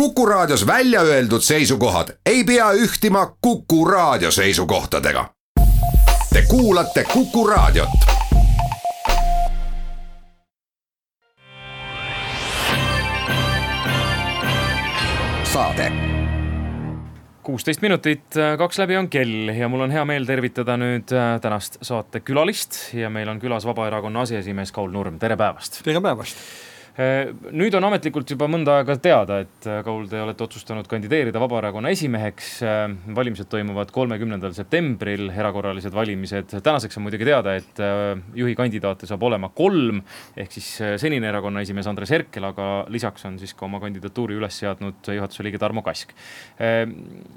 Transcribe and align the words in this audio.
Kuku 0.00 0.26
Raadios 0.26 0.66
välja 0.66 1.00
öeldud 1.00 1.40
seisukohad 1.40 2.08
ei 2.26 2.44
pea 2.44 2.72
ühtima 2.72 3.36
Kuku 3.40 3.84
Raadio 3.84 4.30
seisukohtadega. 4.30 5.30
Te 6.32 6.42
kuulate 6.48 7.04
Kuku 7.04 7.46
Raadiot. 7.46 7.88
saade 15.42 15.92
kuusteist 17.42 17.80
minutit, 17.80 18.24
kaks 18.58 18.78
läbi 18.78 18.96
on 18.96 19.08
kell 19.08 19.48
ja 19.56 19.68
mul 19.68 19.80
on 19.80 19.90
hea 19.90 20.04
meel 20.04 20.28
tervitada 20.28 20.76
nüüd 20.76 21.08
äh, 21.16 21.40
tänast 21.40 21.80
saate 21.80 22.20
külalist 22.20 22.92
ja 22.92 23.08
meil 23.10 23.28
on 23.32 23.40
külas 23.40 23.64
Vabaerakonna 23.64 24.28
aseesimees 24.28 24.72
Kaul 24.72 24.90
Nurm, 24.92 25.18
tere 25.18 25.36
päevast. 25.36 25.80
tere 25.84 26.00
päevast 26.00 26.36
nüüd 26.96 27.74
on 27.76 27.84
ametlikult 27.90 28.30
juba 28.32 28.46
mõnda 28.48 28.78
aega 28.80 28.94
teada, 29.02 29.42
et 29.44 29.66
äh, 29.68 29.82
Kaul, 29.84 30.06
te 30.08 30.16
olete 30.22 30.44
otsustanud 30.46 30.86
kandideerida 30.88 31.40
Vabaerakonna 31.42 31.90
esimeheks. 31.92 32.52
Äh, 32.64 32.94
valimised 33.16 33.50
toimuvad 33.52 33.90
kolmekümnendal 33.92 34.54
septembril, 34.56 35.28
erakorralised 35.28 35.92
valimised. 35.92 36.54
tänaseks 36.64 36.96
on 36.96 37.04
muidugi 37.04 37.28
teada, 37.28 37.56
et 37.60 37.80
juhi 38.36 38.54
kandidaate 38.56 39.08
saab 39.08 39.22
olema 39.28 39.50
kolm 39.54 40.00
ehk 40.36 40.54
siis 40.56 40.68
senine 41.00 41.28
erakonna 41.28 41.60
esimees 41.64 41.88
Andres 41.90 42.12
Herkel, 42.14 42.46
aga 42.48 42.86
lisaks 42.92 43.26
on 43.28 43.36
siis 43.40 43.52
ka 43.56 43.66
oma 43.68 43.80
kandidatuuri 43.82 44.38
üles 44.38 44.56
seadnud 44.62 45.10
juhatuse 45.12 45.44
liige 45.44 45.60
Tarmo 45.60 45.84
Kask. 45.84 46.14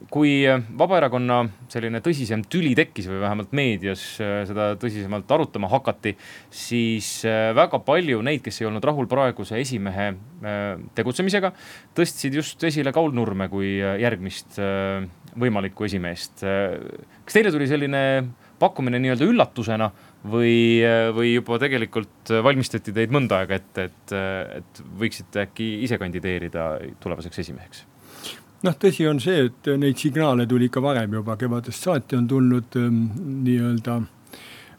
kui 0.10 0.32
Vabaerakonna 0.80 1.42
selline 1.72 2.02
tõsisem 2.06 2.46
tüli 2.50 2.72
tekkis 2.80 3.10
või 3.12 3.22
vähemalt 3.26 3.54
meedias 3.56 4.04
seda 4.20 4.72
tõsisemalt 4.80 5.32
arutama 5.36 5.70
hakati, 5.72 6.16
siis 6.50 7.12
väga 7.56 7.82
palju 7.86 8.22
neid, 8.26 8.44
kes 8.46 8.62
ei 8.62 8.70
olnud 8.70 8.86
rahul 8.86 9.10
praegu 9.10 9.46
juhatuse 9.50 9.62
esimehe 9.62 10.10
äh, 10.44 10.82
tegutsemisega, 10.96 11.52
tõstsid 11.98 12.38
just 12.38 12.64
esile 12.64 12.94
Kaul 12.94 13.14
Nurme 13.14 13.50
kui 13.50 13.80
äh, 13.82 13.98
järgmist 14.02 14.60
äh, 14.60 15.08
võimalikku 15.40 15.86
esimeest. 15.86 16.42
kas 16.42 17.36
teile 17.36 17.52
tuli 17.54 17.68
selline 17.70 18.02
pakkumine 18.60 18.98
nii-öelda 19.00 19.28
üllatusena 19.30 19.92
või, 20.26 20.82
või 21.16 21.36
juba 21.36 21.60
tegelikult 21.62 22.32
valmistati 22.44 22.92
teid 22.92 23.14
mõnda 23.14 23.44
aega 23.44 23.60
ette, 23.62 23.86
et, 23.88 24.16
et 24.58 24.82
võiksite 25.00 25.46
äkki 25.46 25.68
ise 25.86 26.02
kandideerida 26.02 26.66
tulevaseks 27.00 27.44
esimeheks? 27.46 27.86
noh, 28.66 28.76
tõsi 28.82 29.06
on 29.08 29.22
see, 29.24 29.46
et 29.46 29.70
neid 29.80 30.02
signaale 30.02 30.50
tuli 30.50 30.68
ikka 30.68 30.82
varem 30.84 31.14
juba 31.22 31.38
kevadest 31.40 31.86
saati 31.86 32.18
on 32.18 32.28
tulnud 32.28 32.82
ähm, 32.82 33.04
nii-öelda 33.46 34.02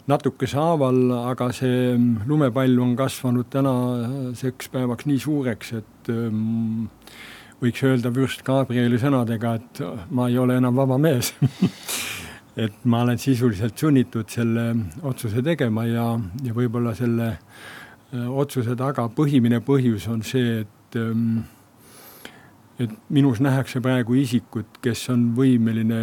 natukese 0.08 0.56
haaval, 0.58 1.00
aga 1.30 1.50
see 1.52 1.96
lumepall 2.28 2.78
on 2.80 2.94
kasvanud 2.96 3.50
tänaseks 3.52 4.70
päevaks 4.72 5.08
nii 5.08 5.18
suureks, 5.20 5.72
et 5.80 6.10
ähm, 6.12 6.88
võiks 7.60 7.84
öelda 7.84 8.12
vürst 8.14 8.44
Gabrieli 8.46 9.00
sõnadega, 9.00 9.54
et 9.60 9.82
ma 10.10 10.30
ei 10.30 10.38
ole 10.40 10.56
enam 10.60 10.76
vaba 10.76 10.98
mees. 10.98 11.34
Et 12.60 12.74
ma 12.84 13.04
olen 13.04 13.16
sisuliselt 13.16 13.78
sunnitud 13.78 14.28
selle 14.28 14.64
otsuse 15.06 15.40
tegema 15.40 15.84
ja, 15.86 16.06
ja 16.42 16.52
võib-olla 16.52 16.90
selle 16.98 17.28
äh, 17.30 18.26
otsuse 18.26 18.74
taga 18.76 19.06
põhimine 19.14 19.62
põhjus 19.64 20.08
on 20.10 20.24
see, 20.26 20.58
et 20.64 20.98
et 22.80 22.92
minus 23.12 23.40
nähakse 23.44 23.80
praegu 23.84 24.16
isikut, 24.18 24.80
kes 24.82 25.04
on 25.12 25.28
võimeline 25.36 26.00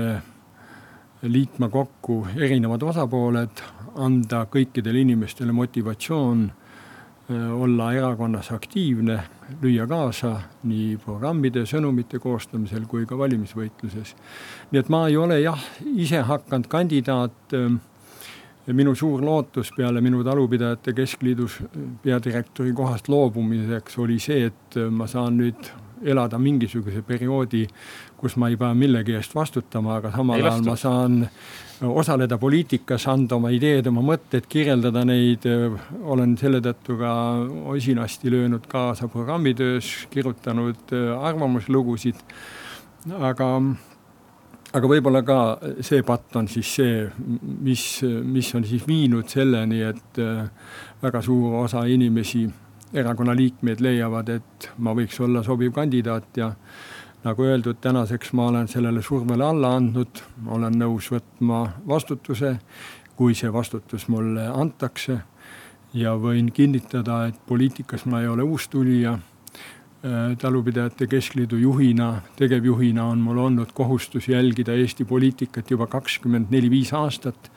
liitma 1.25 1.69
kokku 1.73 2.21
erinevad 2.37 2.83
osapooled, 2.85 3.63
anda 3.97 4.45
kõikidele 4.51 5.01
inimestele 5.01 5.51
motivatsioon 5.55 6.45
äh, 6.47 7.61
olla 7.61 7.91
erakonnas 7.93 8.51
aktiivne, 8.55 9.17
lüüa 9.61 9.87
kaasa 9.89 10.33
nii 10.67 10.97
programmide, 11.03 11.65
sõnumite 11.69 12.19
koostamisel 12.23 12.87
kui 12.89 13.05
ka 13.05 13.17
valimisvõitluses. 13.17 14.15
nii 14.71 14.79
et 14.79 14.89
ma 14.89 15.07
ei 15.07 15.17
ole 15.17 15.41
jah, 15.41 15.61
ise 15.95 16.21
hakanud 16.21 16.67
kandidaat. 16.71 17.53
Äh, 17.53 17.77
minu 18.67 18.91
suur 18.99 19.21
lootus 19.23 19.69
peale 19.71 20.01
minu 20.03 20.23
Talupidajate 20.27 20.91
Keskliidus 20.93 21.61
peadirektori 22.03 22.73
kohast 22.75 23.07
loobumiseks 23.07 23.95
oli 24.03 24.19
see, 24.19 24.49
et 24.49 24.75
ma 24.91 25.07
saan 25.07 25.37
nüüd 25.39 25.69
elada 26.03 26.37
mingisuguse 26.37 27.01
perioodi, 27.01 27.65
kus 28.17 28.35
ma 28.37 28.49
ei 28.49 28.57
pea 28.57 28.73
millegi 28.77 29.15
eest 29.17 29.35
vastutama, 29.35 29.97
aga 30.01 30.11
samal 30.15 30.43
ajal 30.43 30.65
ma 30.65 30.75
saan 30.79 31.23
osaleda 31.81 32.37
poliitikas, 32.37 33.05
anda 33.07 33.37
oma 33.37 33.51
ideed, 33.53 33.87
oma 33.87 34.01
mõtted, 34.05 34.47
kirjeldada 34.49 35.03
neid. 35.05 35.45
olen 36.03 36.37
selle 36.37 36.61
tõttu 36.65 36.97
ka 36.97 37.11
osinasti 37.73 38.31
löönud 38.31 38.65
kaasa 38.67 39.07
programmitöös, 39.07 40.07
kirjutanud 40.09 40.93
äh, 40.93 41.25
arvamuslugusid. 41.29 42.15
aga, 43.19 43.47
aga 44.73 44.87
võib-olla 44.87 45.23
ka 45.23 45.39
see 45.81 46.03
patt 46.03 46.35
on 46.35 46.47
siis 46.47 46.75
see, 46.75 47.09
mis, 47.61 48.01
mis 48.23 48.53
on 48.55 48.65
siis 48.65 48.87
viinud 48.87 49.29
selleni, 49.29 49.81
et 49.81 50.19
äh, 50.19 50.49
väga 51.01 51.21
suur 51.21 51.63
osa 51.63 51.85
inimesi, 51.85 52.47
erakonna 52.93 53.35
liikmeid 53.35 53.81
leiavad, 53.83 54.29
et 54.29 54.69
ma 54.77 54.93
võiks 54.95 55.19
olla 55.23 55.43
sobiv 55.43 55.73
kandidaat 55.75 56.37
ja 56.37 56.51
nagu 57.23 57.43
öeldud, 57.43 57.79
tänaseks 57.81 58.33
ma 58.33 58.47
olen 58.47 58.67
sellele 58.67 59.01
survele 59.01 59.43
alla 59.43 59.73
andnud, 59.77 60.21
olen 60.47 60.77
nõus 60.79 61.09
võtma 61.11 61.65
vastutuse, 61.87 62.57
kui 63.17 63.35
see 63.35 63.51
vastutus 63.53 64.07
mulle 64.07 64.47
antakse. 64.47 65.19
ja 65.93 66.11
võin 66.19 66.51
kinnitada, 66.51 67.25
et 67.27 67.35
poliitikas 67.47 68.05
ma 68.05 68.19
ei 68.21 68.27
ole 68.27 68.43
uustulija. 68.43 69.17
Äh, 70.05 70.35
talupidajate 70.37 71.07
keskliidu 71.07 71.57
juhina, 71.57 72.21
tegevjuhina 72.35 73.05
on 73.05 73.19
mul 73.19 73.37
olnud 73.37 73.71
kohustus 73.73 74.27
jälgida 74.27 74.73
Eesti 74.73 75.05
poliitikat 75.05 75.71
juba 75.71 75.87
kakskümmend 75.87 76.51
neli-viis 76.51 76.93
aastat. 76.93 77.51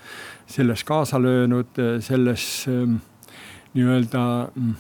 selles 0.47 0.85
kaasa 0.85 1.23
löönud, 1.23 1.79
äh, 1.79 2.01
selles 2.01 2.67
ähm, 2.69 2.97
nii-öelda 3.75 4.51
mm, 4.55 4.75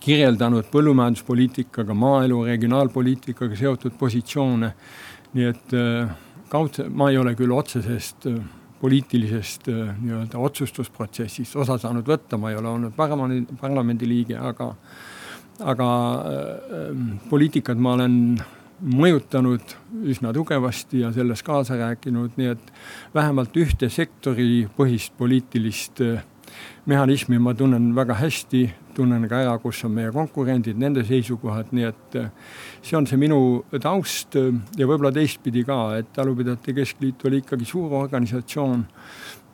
kirjeldanud 0.00 0.68
põllumajanduspoliitikaga, 0.70 1.94
maaelu, 1.94 2.44
regionaalpoliitikaga 2.46 3.56
seotud 3.58 3.96
positsioone. 3.98 4.72
nii 5.32 5.46
et 5.48 5.72
äh, 5.72 6.10
kaudse, 6.52 6.84
ma 6.88 7.08
ei 7.10 7.16
ole 7.16 7.32
küll 7.34 7.52
otsesest 7.56 8.26
äh, 8.28 8.36
poliitilisest 8.82 9.68
äh, 9.72 9.94
nii-öelda 10.02 10.40
otsustusprotsessist 10.42 11.56
osa 11.56 11.78
saanud 11.80 12.08
võtta, 12.08 12.38
ma 12.38 12.50
ei 12.52 12.58
ole 12.58 12.68
olnud 12.68 12.96
parlamendi, 12.96 13.56
parlamendi 13.60 14.08
liige, 14.10 14.36
aga, 14.36 14.72
aga 15.72 15.88
äh, 16.18 16.90
poliitikat 17.30 17.80
ma 17.80 17.94
olen 17.96 18.18
mõjutanud 18.82 19.76
üsna 20.10 20.32
tugevasti 20.34 21.04
ja 21.04 21.12
selles 21.14 21.44
kaasa 21.46 21.78
rääkinud, 21.78 22.34
nii 22.36 22.52
et 22.52 22.72
vähemalt 23.14 23.56
ühte 23.56 23.88
sektori 23.92 24.66
põhist 24.76 25.14
poliitilist 25.16 26.02
mehhanismi 26.90 27.38
ma 27.38 27.54
tunnen 27.54 27.92
väga 27.94 28.18
hästi, 28.18 28.64
tunnen 28.96 29.28
ka 29.28 29.42
ära, 29.42 29.54
kus 29.62 29.82
on 29.86 29.94
meie 29.96 30.12
konkurendid, 30.14 30.78
nende 30.80 31.04
seisukohad, 31.06 31.72
nii 31.74 31.86
et 31.88 32.18
äh, 32.20 32.28
see 32.82 32.96
on 32.98 33.06
see 33.08 33.20
minu 33.20 33.62
taust 33.82 34.36
äh, 34.40 34.50
ja 34.78 34.88
võib-olla 34.88 35.12
teistpidi 35.14 35.64
ka, 35.68 35.78
et 36.00 36.12
Talupidajate 36.16 36.74
Keskliit 36.76 37.24
oli 37.28 37.42
ikkagi 37.42 37.68
suur 37.68 37.94
organisatsioon 38.02 38.84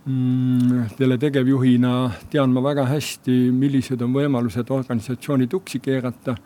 mm,. 0.07 0.83
selle 0.97 1.21
tegevjuhina 1.21 1.95
tean 2.33 2.53
ma 2.55 2.65
väga 2.65 2.89
hästi, 2.91 3.39
millised 3.55 4.03
on 4.05 4.17
võimalused 4.17 4.75
organisatsiooni 4.75 5.49
tuksi 5.51 5.81
keerata 5.85 6.37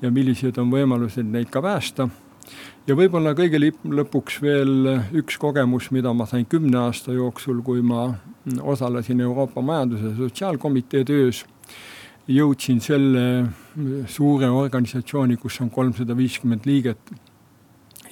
ja 0.00 0.10
millised 0.10 0.58
on 0.58 0.72
võimalused 0.72 1.28
neid 1.28 1.52
ka 1.52 1.62
päästa 1.64 2.08
ja 2.88 2.96
võib-olla 2.98 3.34
kõige 3.38 3.60
lõpuks 3.84 4.40
veel 4.42 4.90
üks 5.20 5.38
kogemus, 5.40 5.90
mida 5.94 6.12
ma 6.16 6.26
sain 6.28 6.46
kümne 6.48 6.78
aasta 6.86 7.14
jooksul, 7.14 7.62
kui 7.66 7.82
ma 7.82 8.08
osalesin 8.62 9.20
Euroopa 9.20 9.62
Majandus- 9.62 10.04
ja 10.04 10.16
Sotsiaalkomitee 10.16 11.04
töös 11.04 11.44
jõudsin 12.30 12.80
selle 12.82 13.24
suure 14.10 14.50
organisatsiooni, 14.50 15.36
kus 15.40 15.60
on 15.64 15.70
kolmsada 15.70 16.16
viiskümmend 16.16 16.66
liiget, 16.68 17.12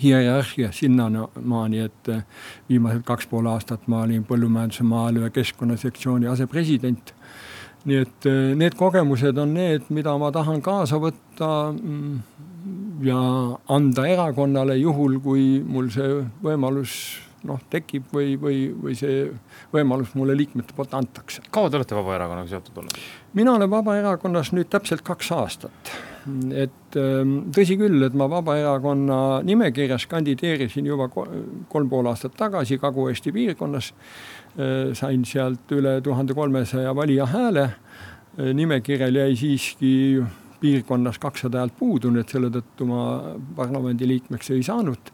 hierarhia 0.02 0.70
sinnamaani, 0.74 1.84
et 1.88 2.10
viimased 2.68 3.04
kaks 3.06 3.26
pool 3.30 3.48
aastat 3.50 3.86
ma 3.90 4.04
olin 4.06 4.24
põllumajanduse, 4.26 4.86
maaelu 4.86 5.26
ja 5.26 5.30
keskkonnasektsiooni 5.34 6.30
asepresident. 6.30 7.14
nii 7.88 8.00
et 8.02 8.26
need 8.58 8.74
kogemused 8.76 9.38
on 9.38 9.54
need, 9.54 9.86
mida 9.94 10.12
ma 10.18 10.28
tahan 10.34 10.58
kaasa 10.62 10.98
võtta 11.00 11.72
mm, 11.72 12.18
ja 13.06 13.20
anda 13.70 14.06
erakonnale 14.06 14.76
juhul, 14.76 15.20
kui 15.24 15.62
mul 15.64 15.88
see 15.94 16.18
võimalus 16.42 16.98
noh, 17.46 17.60
tekib 17.70 18.10
või, 18.14 18.34
või, 18.40 18.58
või 18.74 18.96
see 18.98 19.28
võimalus 19.74 20.14
mulle 20.18 20.36
liikmete 20.38 20.74
poolt 20.76 20.94
antakse. 20.98 21.42
kaua 21.54 21.70
te 21.70 21.78
olete 21.78 21.96
Vabaerakonnaga 21.98 22.50
seotud 22.50 22.80
olnud? 22.82 22.98
mina 23.38 23.54
olen 23.54 23.70
Vabaerakonnas 23.70 24.52
nüüd 24.56 24.70
täpselt 24.72 25.04
kaks 25.06 25.30
aastat. 25.36 25.92
et 26.52 26.98
ähm, 26.98 27.36
tõsi 27.54 27.78
küll, 27.80 28.02
et 28.06 28.16
ma 28.18 28.28
Vabaerakonna 28.30 29.20
nimekirjas 29.46 30.08
kandideerisin 30.10 30.86
juba 30.86 31.08
kolm 31.12 31.88
pool 31.88 32.10
aastat 32.10 32.36
tagasi 32.36 32.78
Kagu-Eesti 32.78 33.32
piirkonnas. 33.32 33.92
Äh, 34.58 34.90
sain 34.98 35.24
sealt 35.24 35.70
üle 35.72 36.00
tuhande 36.02 36.34
kolmesaja 36.34 36.94
valija 36.96 37.26
hääle. 37.30 37.64
Äh, 37.64 38.52
nimekirjal 38.54 39.22
jäi 39.22 39.36
siiski 39.36 39.94
piirkonnas 40.60 41.18
kakssada 41.22 41.62
häält 41.62 41.76
puudu, 41.78 42.10
nii 42.10 42.24
et 42.24 42.34
selle 42.34 42.50
tõttu 42.52 42.88
ma 42.88 43.02
parlamendiliikmeks 43.56 44.50
ei 44.56 44.64
saanud 44.66 45.12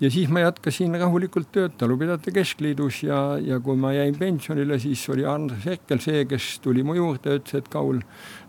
ja 0.00 0.10
siis 0.10 0.30
ma 0.32 0.44
jätkasin 0.44 0.96
rahulikult 1.00 1.50
tööd 1.52 1.76
Talupidajate 1.78 2.32
Keskliidus 2.32 3.02
ja, 3.04 3.20
ja 3.42 3.60
kui 3.60 3.76
ma 3.80 3.92
jäin 3.92 4.16
pensionile, 4.18 4.78
siis 4.80 5.02
oli 5.12 5.26
Andres 5.28 5.66
Herkel 5.68 6.00
see, 6.00 6.24
kes 6.28 6.58
tuli 6.64 6.84
mu 6.86 6.96
juurde, 6.96 7.36
ütles, 7.40 7.60
et 7.60 7.68
Kaul, 7.72 8.00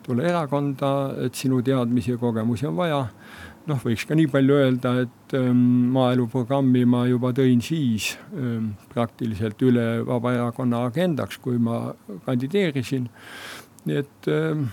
tule 0.06 0.28
erakonda, 0.30 0.92
et 1.26 1.36
sinu 1.36 1.62
teadmisi 1.66 2.16
ja 2.16 2.22
kogemusi 2.22 2.70
on 2.70 2.78
vaja. 2.80 3.06
noh, 3.70 3.78
võiks 3.78 4.08
ka 4.10 4.16
nii 4.18 4.26
palju 4.32 4.56
öelda, 4.58 4.96
et 5.04 5.36
ähm, 5.38 5.92
maaeluprogrammi 5.94 6.82
ma 6.90 7.04
juba 7.06 7.30
tõin 7.38 7.60
siis 7.62 8.16
ähm, 8.34 8.72
praktiliselt 8.90 9.62
üle 9.62 10.02
Vabaerakonna 10.08 10.86
agendaks, 10.88 11.38
kui 11.38 11.60
ma 11.62 11.92
kandideerisin. 12.26 13.06
nii 13.86 14.00
et 14.02 14.32
ähm, 14.32 14.66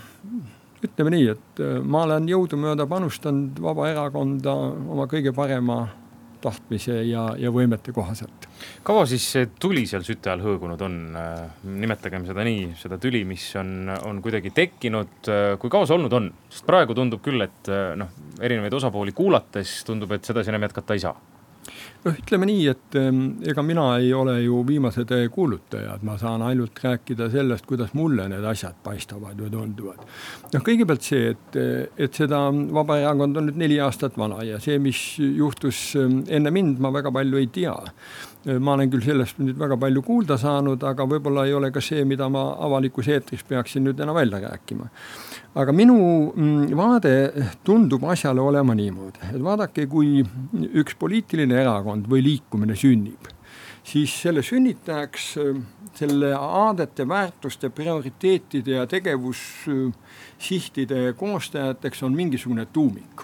ütleme 0.83 1.13
nii, 1.13 1.29
et 1.35 1.61
äh, 1.61 1.77
ma 1.83 2.07
olen 2.07 2.27
jõudumööda 2.31 2.87
panustanud 2.89 3.61
Vabaerakonda 3.61 4.55
oma 4.89 5.05
kõige 5.11 5.35
parema 5.37 5.83
tahtmise 6.41 7.01
ja, 7.07 7.25
ja 7.39 7.51
võimete 7.53 7.93
kohaselt. 7.95 8.47
kaua 8.83 9.05
siis 9.09 9.25
see 9.33 9.49
tuli 9.59 9.85
seal 9.89 10.05
süte 10.07 10.31
all 10.31 10.43
hõõgunud 10.43 10.81
on, 10.85 10.99
nimetagem 11.63 12.27
seda 12.27 12.45
nii, 12.47 12.69
seda 12.79 12.99
tüli, 13.01 13.23
mis 13.27 13.47
on, 13.59 13.91
on 14.07 14.21
kuidagi 14.25 14.53
tekkinud, 14.55 15.31
kui 15.59 15.73
kaua 15.73 15.87
see 15.89 15.97
olnud 15.97 16.15
on? 16.19 16.31
sest 16.49 16.67
praegu 16.67 16.95
tundub 16.97 17.23
küll, 17.25 17.43
et 17.45 17.73
noh, 17.99 18.15
erinevaid 18.41 18.79
osapooli 18.79 19.15
kuulates 19.15 19.81
tundub, 19.87 20.15
et 20.15 20.25
sedasi 20.27 20.53
enam 20.53 20.67
jätkata 20.67 20.97
ei 20.97 21.05
saa 21.07 21.17
noh, 22.05 22.15
ütleme 22.15 22.47
nii, 22.49 22.65
et 22.71 22.97
ehm, 22.99 23.21
ega 23.51 23.63
mina 23.65 23.85
ei 23.99 24.11
ole 24.15 24.37
ju 24.43 24.61
viimase 24.67 25.05
tõe 25.09 25.27
kuulutaja, 25.33 25.97
et 25.97 26.05
ma 26.07 26.17
saan 26.21 26.43
ainult 26.45 26.79
rääkida 26.83 27.29
sellest, 27.33 27.67
kuidas 27.69 27.93
mulle 27.97 28.27
need 28.31 28.45
asjad 28.47 28.79
paistavad 28.83 29.39
või 29.39 29.51
tunduvad. 29.53 30.03
noh, 30.53 30.65
kõigepealt 30.65 31.05
see, 31.05 31.33
et, 31.35 31.59
et 31.97 32.21
seda 32.21 32.47
Vabaerakond 32.49 33.41
on 33.41 33.49
nüüd 33.49 33.59
neli 33.59 33.79
aastat 33.83 34.17
vana 34.17 34.43
ja 34.47 34.59
see, 34.63 34.79
mis 34.81 35.01
juhtus 35.19 35.95
ehm, 35.99 36.23
enne 36.27 36.53
mind, 36.55 36.79
ma 36.83 36.93
väga 36.95 37.13
palju 37.15 37.41
ei 37.41 37.51
tea 37.53 37.75
ma 38.63 38.77
olen 38.77 38.87
küll 38.87 39.03
sellest 39.03 39.41
nüüd 39.43 39.57
väga 39.59 39.75
palju 39.79 40.01
kuulda 40.05 40.37
saanud, 40.39 40.83
aga 40.87 41.03
võib-olla 41.11 41.43
ei 41.47 41.53
ole 41.57 41.73
ka 41.75 41.83
see, 41.83 42.05
mida 42.07 42.29
ma 42.31 42.53
avalikus 42.63 43.09
eetris 43.11 43.43
peaksin 43.43 43.83
nüüd 43.83 43.99
enam 43.99 44.15
välja 44.15 44.39
rääkima 44.45 44.87
aga 45.57 45.73
minu 45.73 45.95
mm, 46.35 46.75
vaade 46.77 47.33
tundub 47.65 48.03
asjale 48.11 48.41
olema 48.41 48.75
niimoodi, 48.77 49.19
et 49.33 49.43
vaadake, 49.43 49.87
kui 49.89 50.23
üks 50.77 50.95
poliitiline 50.99 51.55
erakond 51.61 52.07
või 52.09 52.23
liikumine 52.25 52.75
sünnib, 52.77 53.27
siis 53.85 54.21
selle 54.21 54.41
sünnitajaks, 54.45 55.37
selle 55.97 56.33
aadete, 56.37 57.07
väärtuste, 57.09 57.69
prioriteetide 57.73 58.71
ja 58.77 58.87
tegevussihtide 58.87 61.13
koostajateks 61.17 62.03
on 62.05 62.15
mingisugune 62.15 62.65
tuumik. 62.73 63.21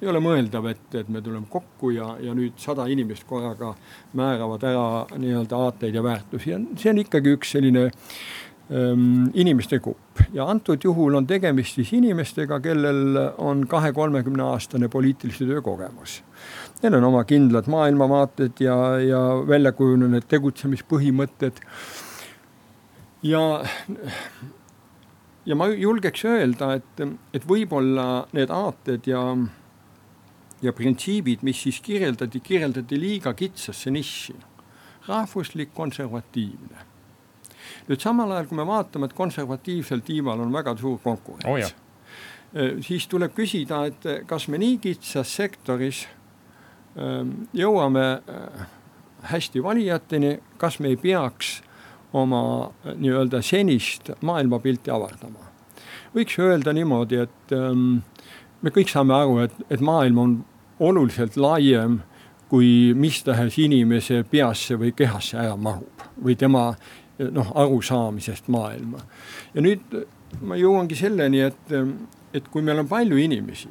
Ei 0.00 0.08
ole 0.08 0.20
mõeldav, 0.24 0.64
et, 0.70 0.94
et 0.96 1.08
me 1.12 1.20
tuleme 1.20 1.46
kokku 1.52 1.90
ja, 1.92 2.16
ja 2.24 2.32
nüüd 2.32 2.52
sada 2.60 2.86
inimest 2.88 3.26
korraga 3.28 3.74
määravad 4.16 4.62
ära 4.64 5.06
nii-öelda 5.12 5.56
aateid 5.66 5.94
ja 5.94 6.02
väärtusi. 6.04 6.50
Ja 6.54 6.58
see 6.80 6.90
on 6.94 6.98
ikkagi 7.02 7.28
üks 7.36 7.48
selline 7.52 7.82
äh, 7.84 7.92
inimeste 8.70 9.80
grupp 9.82 10.20
ja 10.32 10.44
antud 10.46 10.84
juhul 10.84 11.16
on 11.18 11.26
tegemist 11.26 11.74
siis 11.74 11.90
inimestega, 11.96 12.60
kellel 12.62 13.16
on 13.42 13.64
kahe-kolmekümne 13.66 14.44
aastane 14.46 14.88
poliitilise 14.88 15.46
töö 15.48 15.62
kogemus. 15.62 16.20
Neil 16.82 16.94
on 17.00 17.08
oma 17.08 17.24
kindlad 17.26 17.66
maailmavaated 17.70 18.62
ja, 18.62 18.76
ja 19.02 19.20
välja 19.48 19.72
kujunenud 19.74 20.26
tegutsemispõhimõtted. 20.30 21.58
ja, 23.26 23.42
ja 25.46 25.56
ma 25.58 25.66
julgeks 25.68 26.24
öelda, 26.30 26.76
et, 26.78 27.02
et 27.34 27.48
võib-olla 27.48 28.28
need 28.38 28.54
aated 28.54 29.10
ja, 29.10 29.24
ja 30.62 30.72
printsiibid, 30.72 31.42
mis 31.42 31.64
siis 31.66 31.82
kirjeldati, 31.82 32.40
kirjeldati 32.40 33.00
liiga 33.00 33.34
kitsasse 33.34 33.90
nišši. 33.90 34.36
rahvuslik, 35.08 35.74
konservatiivne 35.74 36.89
nüüd 37.90 38.02
samal 38.02 38.30
ajal, 38.34 38.48
kui 38.48 38.58
me 38.60 38.66
vaatame, 38.68 39.10
et 39.10 39.16
konservatiivsel 39.18 40.04
tiival 40.06 40.40
on 40.44 40.52
väga 40.54 40.76
suur 40.78 41.00
konkurents 41.02 41.46
oh,, 41.46 41.76
siis 42.82 43.06
tuleb 43.10 43.34
küsida, 43.36 43.84
et 43.86 44.06
kas 44.26 44.48
me 44.50 44.58
nii 44.58 44.78
kitsas 44.82 45.30
sektoris 45.38 46.04
jõuame 47.54 48.06
hästi 49.30 49.62
valijateni, 49.62 50.32
kas 50.58 50.80
me 50.82 50.90
ei 50.90 50.98
peaks 50.98 51.60
oma 52.16 52.42
nii-öelda 52.96 53.38
senist 53.46 54.10
maailmapilti 54.26 54.90
avardama. 54.90 55.46
võiks 56.14 56.38
öelda 56.42 56.74
niimoodi, 56.74 57.20
et 57.22 57.54
me 57.54 58.74
kõik 58.74 58.90
saame 58.90 59.14
aru, 59.14 59.38
et, 59.46 59.54
et 59.70 59.80
maailm 59.80 60.18
on 60.18 60.38
oluliselt 60.80 61.36
laiem 61.36 62.00
kui 62.50 62.94
mis 62.98 63.22
tahes 63.22 63.58
inimese 63.62 64.24
peasse 64.30 64.74
või 64.74 64.90
kehasse 64.96 65.38
ära 65.38 65.54
mahub 65.56 66.02
või 66.18 66.34
tema 66.36 66.72
noh, 67.34 67.52
arusaamisest 67.64 68.48
maailma. 68.52 69.02
ja 69.54 69.64
nüüd 69.64 70.00
ma 70.46 70.56
jõuangi 70.56 70.96
selleni, 70.98 71.44
et, 71.50 71.76
et 72.34 72.48
kui 72.52 72.64
meil 72.64 72.82
on 72.82 72.88
palju 72.88 73.18
inimesi, 73.20 73.70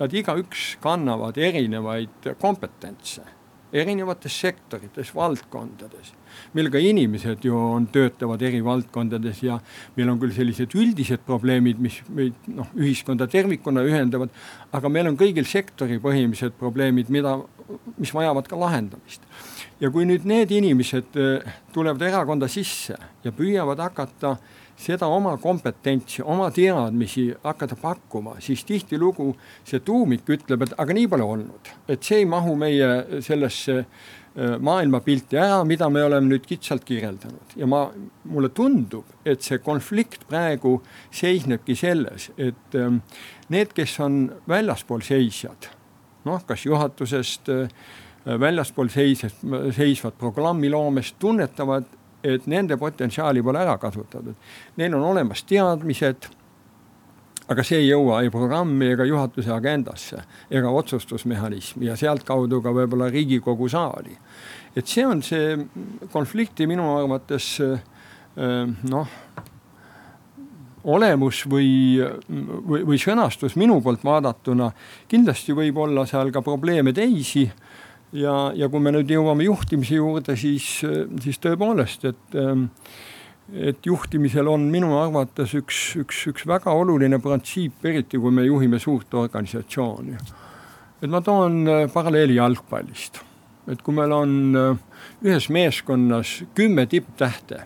nad 0.00 0.14
igaüks 0.16 0.74
kannavad 0.82 1.38
erinevaid 1.40 2.32
kompetentse 2.40 3.24
erinevates 3.72 4.34
sektorites, 4.42 5.12
valdkondades, 5.14 6.12
meil 6.56 6.70
ka 6.72 6.80
inimesed 6.82 7.44
ju 7.46 7.54
on, 7.54 7.86
töötavad 7.92 8.42
eri 8.42 8.62
valdkondades 8.66 9.42
ja 9.46 9.60
meil 9.96 10.10
on 10.10 10.18
küll 10.22 10.34
sellised 10.34 10.74
üldised 10.78 11.22
probleemid, 11.26 11.78
mis 11.82 12.00
meid 12.10 12.50
noh, 12.50 12.70
ühiskonda 12.78 13.28
tervikuna 13.30 13.84
ühendavad, 13.86 14.34
aga 14.74 14.90
meil 14.92 15.12
on 15.12 15.18
kõigil 15.20 15.46
sektoripõhilised 15.48 16.58
probleemid, 16.58 17.12
mida, 17.14 17.36
mis 17.98 18.14
vajavad 18.14 18.50
ka 18.50 18.58
lahendamist 18.58 19.26
ja 19.80 19.90
kui 19.92 20.06
nüüd 20.08 20.26
need 20.28 20.52
inimesed 20.54 21.16
äh, 21.20 21.52
tulevad 21.74 22.02
erakonda 22.04 22.48
sisse 22.50 22.96
ja 23.24 23.32
püüavad 23.32 23.80
hakata 23.80 24.36
seda 24.80 25.10
oma 25.12 25.34
kompetentsi, 25.40 26.22
oma 26.24 26.48
teadmisi 26.54 27.26
hakata 27.44 27.76
pakkuma, 27.80 28.38
siis 28.40 28.64
tihtilugu 28.64 29.34
see 29.68 29.82
tuumik 29.84 30.28
ütleb, 30.32 30.64
et 30.64 30.72
aga 30.80 30.96
nii 30.96 31.10
pole 31.12 31.26
olnud, 31.26 31.72
et 31.88 32.00
see 32.04 32.22
ei 32.22 32.28
mahu 32.28 32.54
meie 32.60 33.20
sellesse 33.24 33.76
äh, 33.80 34.56
maailmapilti 34.60 35.40
ära, 35.40 35.60
mida 35.68 35.90
me 35.92 36.04
oleme 36.04 36.32
nüüd 36.32 36.48
kitsalt 36.48 36.86
kirjeldanud. 36.88 37.56
Ja 37.60 37.68
ma, 37.68 37.86
mulle 38.24 38.52
tundub, 38.56 39.08
et 39.24 39.44
see 39.44 39.60
konflikt 39.64 40.24
praegu 40.30 40.78
seisnebki 41.12 41.76
selles, 41.76 42.30
et 42.40 42.78
ähm, 42.80 43.02
need, 43.52 43.76
kes 43.76 43.98
on 44.00 44.22
väljaspool 44.48 45.04
seisjad, 45.04 45.68
noh, 46.24 46.40
kas 46.48 46.64
juhatusest 46.68 47.52
Äh, 47.52 47.68
väljaspool 48.24 48.90
seisest, 48.92 49.44
seisvat 49.76 50.18
programmiloomest 50.18 51.16
tunnetavad, 51.18 51.84
et 52.24 52.46
nende 52.46 52.76
potentsiaali 52.76 53.42
pole 53.42 53.62
ära 53.62 53.78
kasutatud. 53.80 54.36
Neil 54.76 54.94
on 54.94 55.06
olemas 55.12 55.42
teadmised, 55.48 56.28
aga 57.50 57.64
see 57.66 57.80
ei 57.80 57.88
jõua 57.88 58.20
ei 58.22 58.30
programmi 58.30 58.92
ega 58.92 59.06
juhatuse 59.08 59.50
agendasse 59.50 60.20
ega 60.52 60.70
otsustusmehhanismi 60.70 61.88
ja 61.88 61.96
sealtkaudu 61.98 62.60
ka 62.62 62.74
võib-olla 62.76 63.08
Riigikogu 63.10 63.68
saali. 63.68 64.16
et 64.76 64.86
see 64.86 65.06
on 65.06 65.22
see 65.22 65.56
konflikti 66.12 66.66
minu 66.70 66.86
arvates 66.94 67.56
äh, 67.64 67.80
noh, 68.36 69.08
olemus 70.84 71.42
või, 71.50 71.98
või, 72.68 72.84
või 72.86 72.98
sõnastus 73.00 73.56
minu 73.56 73.80
poolt 73.82 74.04
vaadatuna. 74.04 74.70
kindlasti 75.08 75.52
võib 75.52 75.76
olla 75.76 76.06
seal 76.06 76.30
ka 76.30 76.42
probleeme 76.42 76.92
teisi 76.92 77.50
ja, 78.12 78.34
ja 78.54 78.68
kui 78.68 78.82
me 78.82 78.92
nüüd 78.94 79.10
jõuame 79.10 79.46
juhtimise 79.46 80.00
juurde, 80.00 80.36
siis, 80.36 80.66
siis 81.22 81.40
tõepoolest, 81.42 82.04
et 82.10 82.38
ähm, 82.38 82.68
et 83.52 83.86
juhtimisel 83.86 84.46
on 84.46 84.68
minu 84.70 84.92
arvates 84.98 85.54
üks, 85.58 85.78
üks, 85.98 86.20
üks 86.30 86.46
väga 86.46 86.72
oluline 86.76 87.18
printsiip, 87.22 87.80
eriti 87.84 88.18
kui 88.20 88.30
me 88.34 88.44
juhime 88.46 88.78
suurt 88.78 89.14
organisatsiooni. 89.14 90.16
et 91.02 91.10
ma 91.10 91.20
toon 91.20 91.66
äh, 91.68 91.88
paralleeli 91.92 92.36
jalgpallist, 92.36 93.20
et 93.68 93.82
kui 93.82 93.94
meil 93.96 94.12
on 94.12 94.56
äh, 94.56 95.04
ühes 95.24 95.48
meeskonnas 95.48 96.42
kümme 96.54 96.86
tipptähte, 96.86 97.64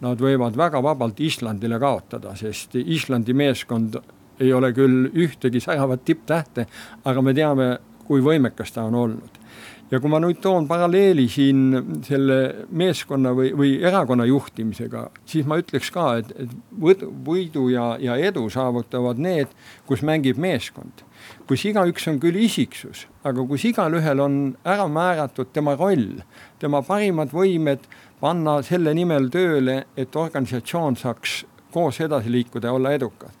nad 0.00 0.20
võivad 0.20 0.56
väga 0.56 0.82
vabalt 0.82 1.20
Islandile 1.20 1.78
kaotada, 1.80 2.36
sest 2.36 2.76
Islandi 2.76 3.34
meeskond 3.34 3.98
ei 4.40 4.52
ole 4.52 4.72
küll 4.76 5.10
ühtegi 5.16 5.60
säravat 5.60 6.04
tipptähte, 6.04 6.66
aga 7.04 7.22
me 7.22 7.34
teame, 7.34 7.68
kui 8.06 8.22
võimekas 8.24 8.72
ta 8.74 8.86
on 8.86 8.94
olnud 8.94 9.42
ja 9.90 10.00
kui 10.02 10.10
ma 10.10 10.18
nüüd 10.22 10.40
toon 10.42 10.66
paralleeli 10.68 11.26
siin 11.30 12.00
selle 12.06 12.38
meeskonna 12.74 13.32
või, 13.36 13.52
või 13.56 13.72
erakonna 13.86 14.26
juhtimisega, 14.26 15.06
siis 15.28 15.46
ma 15.46 15.58
ütleks 15.60 15.92
ka, 15.94 16.06
et, 16.22 16.32
et 16.42 17.04
võidu 17.26 17.68
ja, 17.70 17.92
ja 18.02 18.16
edu 18.18 18.48
saavutavad 18.52 19.20
need, 19.22 19.52
kus 19.86 20.02
mängib 20.06 20.40
meeskond. 20.42 21.04
kus 21.46 21.64
igaüks 21.66 22.08
on 22.10 22.18
küll 22.22 22.36
isiksus, 22.38 23.06
aga 23.26 23.44
kus 23.46 23.64
igalühel 23.66 24.20
on 24.20 24.56
ära 24.66 24.88
määratud 24.90 25.52
tema 25.52 25.76
roll, 25.78 26.22
tema 26.58 26.82
parimad 26.82 27.30
võimed 27.34 27.86
panna 28.20 28.60
selle 28.62 28.94
nimel 28.94 29.30
tööle, 29.30 29.84
et 29.96 30.16
organisatsioon 30.16 30.96
saaks 30.96 31.44
koos 31.70 32.00
edasi 32.00 32.32
liikuda 32.32 32.68
ja 32.68 32.74
olla 32.78 32.92
edukas 32.96 33.34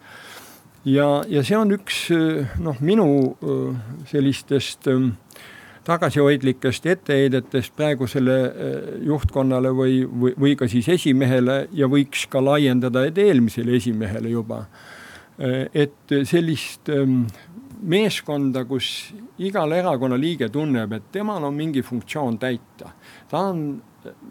ja, 0.86 1.08
ja 1.28 1.42
see 1.46 1.58
on 1.58 1.74
üks 1.76 2.06
noh, 2.62 2.78
minu 2.80 3.08
sellistest 4.10 4.88
tagasihoidlikest 5.86 6.86
etteheidetest 6.90 7.74
praegusele 7.78 8.36
juhtkonnale 9.06 9.70
või, 9.74 10.00
või, 10.06 10.32
või 10.34 10.54
ka 10.58 10.66
siis 10.70 10.88
esimehele 10.96 11.66
ja 11.78 11.86
võiks 11.90 12.26
ka 12.30 12.42
laiendada 12.42 13.04
eelmisele 13.10 13.76
esimehele 13.78 14.32
juba. 14.32 14.64
et 15.38 16.14
sellist 16.24 16.88
meeskonda, 17.82 18.64
kus 18.64 19.12
igal 19.38 19.72
erakonna 19.76 20.16
liige 20.18 20.48
tunneb, 20.52 20.92
et 20.96 21.12
temal 21.12 21.44
on 21.44 21.54
mingi 21.54 21.82
funktsioon 21.82 22.38
täita. 22.38 22.90
ta 23.28 23.38
on 23.50 23.82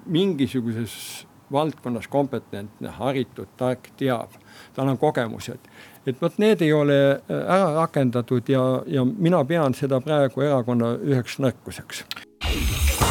mingisuguses 0.06 1.26
valdkonnas 1.52 2.08
kompetentne, 2.08 2.90
haritud, 2.90 3.48
tark, 3.58 3.90
teab, 3.98 4.38
tal 4.74 4.88
on 4.88 4.98
kogemused. 4.98 5.60
et 6.06 6.22
vot 6.22 6.38
need 6.38 6.62
ei 6.62 6.74
ole 6.74 6.98
ära 7.30 7.74
rakendatud 7.76 8.50
ja, 8.50 8.62
ja 8.88 9.06
mina 9.06 9.44
pean 9.46 9.74
seda 9.74 10.02
praegu 10.02 10.42
erakonna 10.42 10.96
üheks 11.02 11.40
nõrkuseks. 11.40 12.06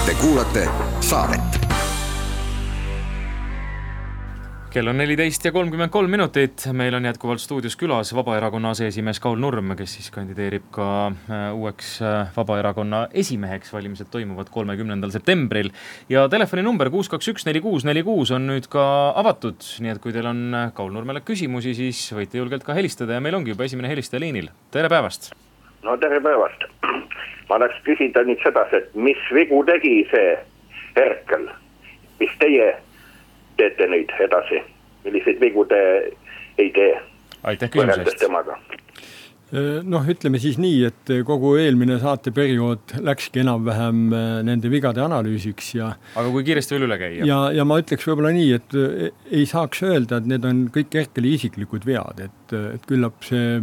Te 0.06 0.14
kuulate 0.20 0.68
saadet 1.00 1.53
kell 4.74 4.90
on 4.90 4.96
neliteist 4.98 5.44
ja 5.46 5.52
kolmkümmend 5.54 5.92
kolm 5.94 6.10
minutit, 6.10 6.64
meil 6.74 6.96
on 6.98 7.04
jätkuvalt 7.06 7.38
stuudios 7.38 7.76
külas 7.78 8.08
Vabaerakonna 8.16 8.72
aseesimees 8.74 9.20
Kaul 9.22 9.38
Nurm, 9.38 9.68
kes 9.78 9.92
siis 9.94 10.08
kandideerib 10.10 10.64
ka 10.74 10.86
äh, 11.06 11.42
uueks 11.54 11.90
äh, 12.02 12.32
Vabaerakonna 12.34 13.04
esimeheks, 13.22 13.70
valimised 13.70 14.08
toimuvad 14.10 14.48
kolmekümnendal 14.50 15.12
septembril. 15.14 15.70
ja 16.10 16.24
telefoninumber 16.28 16.90
kuus, 16.90 17.06
kaks, 17.12 17.28
üks, 17.30 17.46
neli, 17.46 17.62
kuus, 17.62 17.86
neli, 17.86 18.02
kuus 18.02 18.32
on 18.34 18.48
nüüd 18.50 18.66
ka 18.72 18.86
avatud, 19.20 19.62
nii 19.84 19.92
et 19.92 20.00
kui 20.02 20.14
teil 20.16 20.26
on 20.26 20.40
äh, 20.58 20.72
Kaul 20.74 20.90
Nurmele 20.96 21.22
küsimusi, 21.22 21.76
siis 21.78 22.00
võite 22.16 22.40
julgelt 22.42 22.66
ka 22.66 22.74
helistada 22.74 23.14
ja 23.14 23.22
meil 23.22 23.38
ongi 23.38 23.54
juba 23.54 23.68
esimene 23.68 23.92
helistaja 23.92 24.24
liinil, 24.24 24.48
tere 24.74 24.90
päevast. 24.90 25.30
no 25.86 25.94
tere 26.02 26.18
päevast, 26.24 26.66
ma 27.52 27.60
tahaks 27.62 27.78
küsida 27.86 28.26
nüüd 28.26 28.42
sedasi, 28.42 28.82
et 28.82 28.98
mis 28.98 29.22
vigu 29.38 29.62
tegi 29.70 30.00
see 30.10 30.34
Herkel, 30.98 31.46
mis 32.18 32.34
teie 32.42 32.72
teete 33.56 33.88
nüüd 33.90 34.14
edasi, 34.24 34.62
milliseid 35.04 35.40
vigu 35.40 35.66
te 35.70 35.80
ei 36.58 36.70
tee? 36.74 36.94
aitäh 37.44 37.70
küsimuse 37.70 38.06
eest. 38.06 38.22
temaga 38.22 38.58
noh, 39.86 40.06
ütleme 40.10 40.38
siis 40.42 40.56
nii, 40.58 40.78
et 40.88 41.12
kogu 41.26 41.54
eelmine 41.60 41.98
saateperiood 42.02 42.96
läkski 43.04 43.42
enam-vähem 43.44 44.00
äh, 44.10 44.24
nende 44.46 44.70
vigade 44.72 45.02
analüüsiks 45.04 45.68
ja. 45.76 45.92
aga 46.16 46.32
kui 46.32 46.46
kiiresti 46.46 46.74
veel 46.74 46.86
üle 46.88 46.98
käia? 46.98 47.26
ja, 47.28 47.38
ja 47.54 47.66
ma 47.68 47.78
ütleks 47.82 48.08
võib-olla 48.08 48.32
nii, 48.34 48.50
et 48.56 48.76
äh, 48.78 49.06
ei 49.30 49.46
saaks 49.50 49.84
öelda, 49.86 50.18
et 50.18 50.30
need 50.32 50.48
on 50.48 50.64
kõik 50.74 50.96
Herkeli 50.98 51.34
isiklikud 51.38 51.86
vead, 51.86 52.24
et, 52.26 52.56
et 52.74 52.88
küllap 52.88 53.22
see 53.26 53.58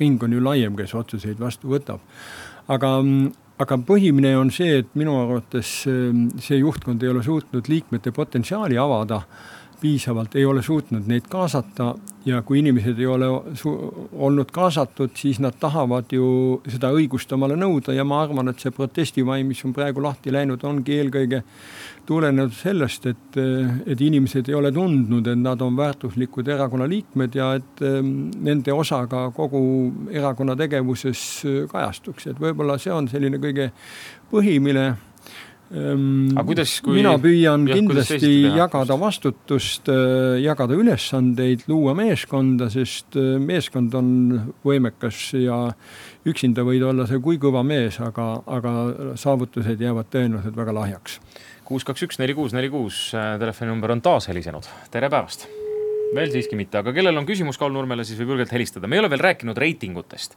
ring 0.00 0.24
on 0.24 0.36
ju 0.36 0.44
laiem, 0.44 0.78
kes 0.78 0.94
otsuseid 0.96 1.42
vastu 1.42 1.72
võtab. 1.74 2.04
aga, 2.72 2.96
aga 3.62 3.78
põhimine 3.86 4.34
on 4.38 4.50
see, 4.54 4.80
et 4.82 4.94
minu 4.98 5.14
arvates 5.20 5.84
ähm, 5.90 6.26
see 6.42 6.58
juhtkond 6.58 7.02
ei 7.04 7.12
ole 7.12 7.22
suutnud 7.22 7.68
liikmete 7.70 8.12
potentsiaali 8.14 8.78
avada 8.80 9.22
piisavalt, 9.84 10.34
ei 10.40 10.44
ole 10.48 10.62
suutnud 10.64 11.08
neid 11.10 11.26
kaasata 11.28 11.90
ja 12.24 12.40
kui 12.42 12.62
inimesed 12.62 12.98
ei 12.98 13.06
ole 13.10 13.26
olnud 13.28 14.48
kaasatud, 14.54 15.12
siis 15.20 15.40
nad 15.44 15.58
tahavad 15.60 16.12
ju 16.14 16.26
seda 16.72 16.88
õigust 16.96 17.32
omale 17.36 17.58
nõuda 17.60 17.92
ja 17.92 18.06
ma 18.08 18.22
arvan, 18.24 18.48
et 18.48 18.64
see 18.64 18.72
protestivaim, 18.72 19.50
mis 19.52 19.60
on 19.68 19.74
praegu 19.76 20.00
lahti 20.04 20.32
läinud, 20.32 20.64
ongi 20.64 20.96
eelkõige 20.96 21.42
tulenenud 22.08 22.56
sellest, 22.56 23.10
et, 23.12 23.40
et 23.84 24.04
inimesed 24.08 24.48
ei 24.48 24.56
ole 24.56 24.72
tundnud, 24.72 25.28
et 25.28 25.40
nad 25.40 25.60
on 25.64 25.76
väärtuslikud 25.76 26.48
erakonna 26.56 26.88
liikmed 26.88 27.36
ja 27.36 27.52
et 27.60 27.84
ehm, 27.84 28.14
nende 28.44 28.72
osa 28.72 29.04
ka 29.10 29.26
kogu 29.36 29.64
erakonna 30.12 30.56
tegevuses 30.56 31.24
kajastuks, 31.72 32.32
et 32.32 32.40
võib-olla 32.40 32.80
see 32.80 32.92
on 32.92 33.10
selline 33.12 33.40
kõige 33.42 33.72
põhimine 34.32 34.94
aga 35.74 36.44
kuidas, 36.46 36.72
kui 36.84 36.98
mina 37.00 37.14
püüan 37.20 37.64
jah, 37.66 37.78
kindlasti 37.78 38.30
jagada 38.54 38.96
vastutust, 39.00 39.88
äh, 39.90 40.36
jagada 40.44 40.76
ülesandeid, 40.78 41.64
luua 41.70 41.94
meeskonda, 41.98 42.68
sest 42.72 43.18
äh, 43.18 43.34
meeskond 43.42 43.94
on 43.98 44.10
võimekas 44.66 45.32
ja 45.40 45.58
üksinda 46.30 46.64
võid 46.66 46.84
olla 46.86 47.08
sa 47.10 47.18
kui 47.22 47.40
kõva 47.42 47.64
mees, 47.66 47.98
aga, 48.04 48.28
aga 48.46 48.74
saavutused 49.20 49.82
jäävad 49.82 50.12
tõenäoliselt 50.14 50.56
väga 50.56 50.76
lahjaks. 50.78 51.18
kuus, 51.64 51.84
kaks, 51.84 52.06
üks, 52.06 52.20
neli, 52.20 52.36
kuus, 52.36 52.54
neli, 52.54 52.70
kuus, 52.70 53.08
äh, 53.16 53.34
telefoninumber 53.42 53.96
on 53.96 54.04
taas 54.04 54.30
helisenud, 54.30 54.68
tere 54.94 55.10
päevast! 55.10 55.48
Veel 56.14 56.30
siiski 56.30 56.54
mitte, 56.54 56.78
aga 56.78 56.92
kellel 56.94 57.16
on 57.18 57.26
küsimus 57.26 57.58
Kaul 57.58 57.72
Nurmele, 57.74 58.04
siis 58.06 58.20
võib 58.20 58.36
julgelt 58.36 58.52
helistada, 58.54 58.86
me 58.86 58.94
ei 58.94 59.02
ole 59.02 59.08
veel 59.10 59.24
rääkinud 59.24 59.58
reitingutest 59.58 60.36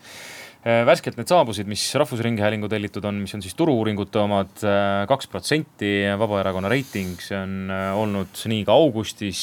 värskelt 0.65 1.17
need 1.19 1.29
saabusid, 1.29 1.67
mis 1.69 1.83
Rahvusringhäälingu 1.95 2.67
tellitud 2.69 3.05
on, 3.05 3.19
mis 3.21 3.33
on 3.37 3.43
siis 3.45 3.55
turu-uuringute 3.55 4.19
omad, 4.19 4.51
äh, 4.65 5.03
kaks 5.07 5.29
protsenti 5.31 5.91
Vabaerakonna 6.19 6.69
reiting, 6.71 7.13
see 7.21 7.37
on 7.37 7.71
äh, 7.71 7.91
olnud 7.97 8.41
nii 8.51 8.63
ka 8.67 8.75
augustis, 8.75 9.41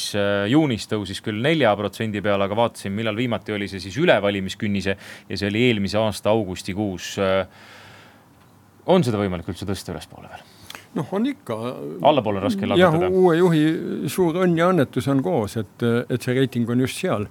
juunis 0.50 0.88
tõusis 0.90 1.22
küll 1.24 1.38
nelja 1.44 1.72
protsendi 1.78 2.22
peale, 2.24 2.48
aga 2.48 2.58
vaatasin, 2.58 2.92
millal 2.96 3.16
viimati 3.16 3.54
oli 3.54 3.68
see 3.70 3.82
siis 3.84 3.96
üle 4.02 4.16
valimiskünnise 4.22 4.96
ja 5.28 5.38
see 5.38 5.52
oli 5.52 5.68
eelmise 5.68 6.00
aasta 6.02 6.34
augustikuus. 6.34 7.14
on 8.86 9.04
seda 9.04 9.18
võimalik 9.18 9.48
üldse 9.48 9.66
tõsta 9.68 9.94
ülespoole 9.94 10.28
veel? 10.28 10.44
noh, 10.94 11.08
on 11.12 11.26
ikka. 11.26 11.56
allapoole 12.02 12.42
on 12.42 12.48
raske 12.48 12.66
langetada. 12.66 13.08
uue 13.08 13.38
juhi 13.38 13.64
suur 14.10 14.42
õnn 14.44 14.58
ja 14.58 14.68
õnnetus 14.74 15.08
on 15.08 15.22
koos, 15.22 15.56
et, 15.62 15.88
et 16.08 16.20
see 16.20 16.36
reiting 16.36 16.68
on 16.70 16.84
just 16.84 17.00
seal 17.00 17.30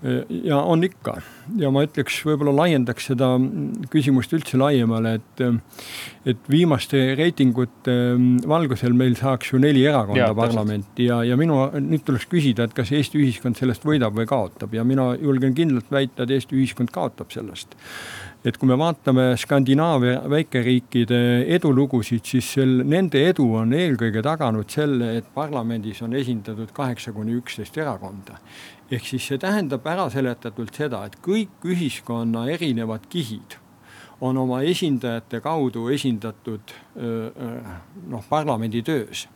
ja 0.00 0.62
on 0.64 0.84
ikka 0.86 1.18
ja 1.58 1.70
ma 1.72 1.82
ütleks, 1.86 2.20
võib-olla 2.26 2.52
laiendaks 2.62 3.10
seda 3.10 3.32
küsimust 3.92 4.32
üldse 4.36 4.60
laiemale, 4.60 5.16
et, 5.18 5.42
et 6.34 6.50
viimaste 6.50 7.00
reitingute 7.18 7.96
valgusel 8.48 8.94
meil 8.96 9.16
saaks 9.18 9.52
ju 9.52 9.60
neli 9.62 9.84
erakonda 9.88 10.30
ja, 10.30 10.36
parlamenti 10.36 11.08
ja, 11.08 11.22
ja 11.26 11.38
minu, 11.40 11.62
nüüd 11.80 12.04
tuleks 12.06 12.28
küsida, 12.30 12.68
et 12.68 12.76
kas 12.76 12.92
Eesti 12.94 13.20
ühiskond 13.20 13.58
sellest 13.58 13.86
võidab 13.86 14.16
või 14.16 14.28
kaotab. 14.30 14.74
Ja 14.76 14.86
mina 14.86 15.12
julgen 15.18 15.56
kindlalt 15.56 15.90
väita, 15.92 16.24
et 16.24 16.34
Eesti 16.38 16.58
ühiskond 16.58 16.92
kaotab 16.94 17.32
sellest. 17.34 17.76
Et 18.40 18.56
kui 18.56 18.70
me 18.70 18.76
vaatame 18.80 19.34
Skandinaavia 19.36 20.22
väikeriikide 20.32 21.18
edulugusid, 21.56 22.24
siis 22.24 22.46
sel, 22.54 22.78
nende 22.88 23.20
edu 23.28 23.44
on 23.60 23.74
eelkõige 23.76 24.22
taganud 24.24 24.70
selle, 24.72 25.10
et 25.18 25.28
parlamendis 25.34 26.00
on 26.06 26.16
esindatud 26.16 26.72
kaheksa 26.72 27.12
kuni 27.12 27.36
üksteist 27.36 27.76
erakonda. 27.76 28.38
Ehk 28.90 29.04
siis 29.06 29.22
see 29.28 29.38
tähendab 29.38 29.84
äraseletatult 29.86 30.74
seda, 30.74 31.04
et 31.06 31.14
kõik 31.22 31.39
ühiskonna 31.64 32.46
erinevad 32.50 33.08
kihid 33.08 33.58
on 34.20 34.36
oma 34.36 34.60
esindajate 34.62 35.40
kaudu 35.40 35.88
esindatud 35.88 36.72
noh, 38.08 38.24
parlamendi 38.28 38.82
töös. 38.82 39.28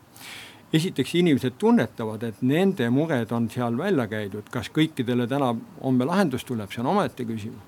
esiteks 0.74 1.14
inimesed 1.14 1.54
tunnetavad, 1.58 2.22
et 2.26 2.40
nende 2.42 2.88
mured 2.90 3.30
on 3.32 3.44
seal 3.50 3.76
välja 3.78 4.08
käidud, 4.10 4.48
kas 4.50 4.72
kõikidele 4.74 5.28
täna, 5.30 5.52
homme 5.82 6.04
lahendus 6.04 6.44
tuleb, 6.44 6.72
see 6.72 6.82
on 6.82 6.90
omaette 6.90 7.24
küsimus. 7.24 7.62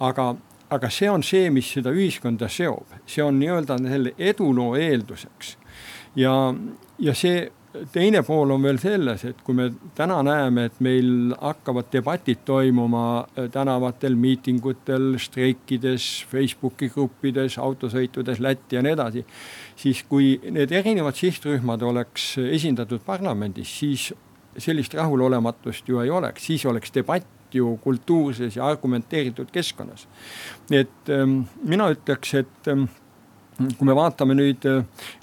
aga, 0.00 0.36
aga 0.70 0.90
see 0.90 1.10
on 1.10 1.22
see, 1.22 1.50
mis 1.50 1.72
seda 1.74 1.90
ühiskonda 1.90 2.48
seob, 2.48 2.94
see 3.06 3.24
on 3.24 3.40
nii-öelda 3.42 3.78
selle 3.82 4.14
eduloo 4.18 4.76
eelduseks. 4.76 5.56
ja, 6.16 6.54
ja 6.98 7.14
see 7.14 7.50
teine 7.92 8.22
pool 8.26 8.52
on 8.54 8.62
veel 8.62 8.78
selles, 8.82 9.24
et 9.28 9.40
kui 9.44 9.56
me 9.56 9.68
täna 9.96 10.20
näeme, 10.26 10.66
et 10.68 10.80
meil 10.84 11.34
hakkavad 11.40 11.90
debatid 11.92 12.44
toimuma 12.46 13.04
äh, 13.24 13.48
tänavatel, 13.52 14.16
miitingutel, 14.20 15.14
streikides, 15.22 16.08
Facebooki 16.30 16.90
gruppides, 16.94 17.58
autosõitudes 17.58 18.42
Lätti 18.44 18.78
ja 18.78 18.84
nii 18.84 18.94
edasi, 18.96 19.24
siis 19.80 20.04
kui 20.08 20.36
need 20.54 20.72
erinevad 20.72 21.18
sihtrühmad 21.18 21.82
oleks 21.82 22.34
esindatud 22.44 23.02
parlamendis, 23.06 23.78
siis 23.80 24.12
sellist 24.58 24.94
rahulolematust 24.94 25.88
ju 25.88 26.02
ei 26.02 26.10
oleks, 26.14 26.46
siis 26.46 26.66
oleks 26.70 26.94
debatt 26.94 27.54
ju 27.54 27.76
kultuurses 27.82 28.56
ja 28.56 28.66
argumenteeritud 28.66 29.50
keskkonnas. 29.54 30.08
nii 30.70 30.78
et 30.80 31.10
ähm, 31.10 31.40
mina 31.62 31.90
ütleks, 31.92 32.34
et 32.34 32.68
ähm, 32.68 32.88
kui 33.54 33.86
me 33.86 33.94
vaatame 33.94 34.34
nüüd, 34.34 34.64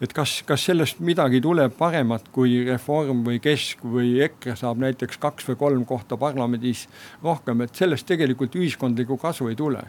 et 0.02 0.14
kas, 0.16 0.38
kas 0.48 0.64
sellest 0.70 1.02
midagi 1.04 1.42
tuleb 1.44 1.74
paremat, 1.78 2.30
kui 2.32 2.62
Reform 2.68 3.26
või 3.26 3.42
Kesk 3.44 3.84
või 3.84 4.14
EKRE 4.24 4.56
saab 4.60 4.80
näiteks 4.84 5.20
kaks 5.22 5.50
või 5.50 5.60
kolm 5.60 5.84
kohta 5.90 6.18
parlamendis 6.20 6.86
rohkem, 7.24 7.66
et 7.66 7.76
sellest 7.76 8.08
tegelikult 8.08 8.56
ühiskondlikku 8.56 9.18
kasu 9.22 9.50
ei 9.52 9.60
tule. 9.60 9.84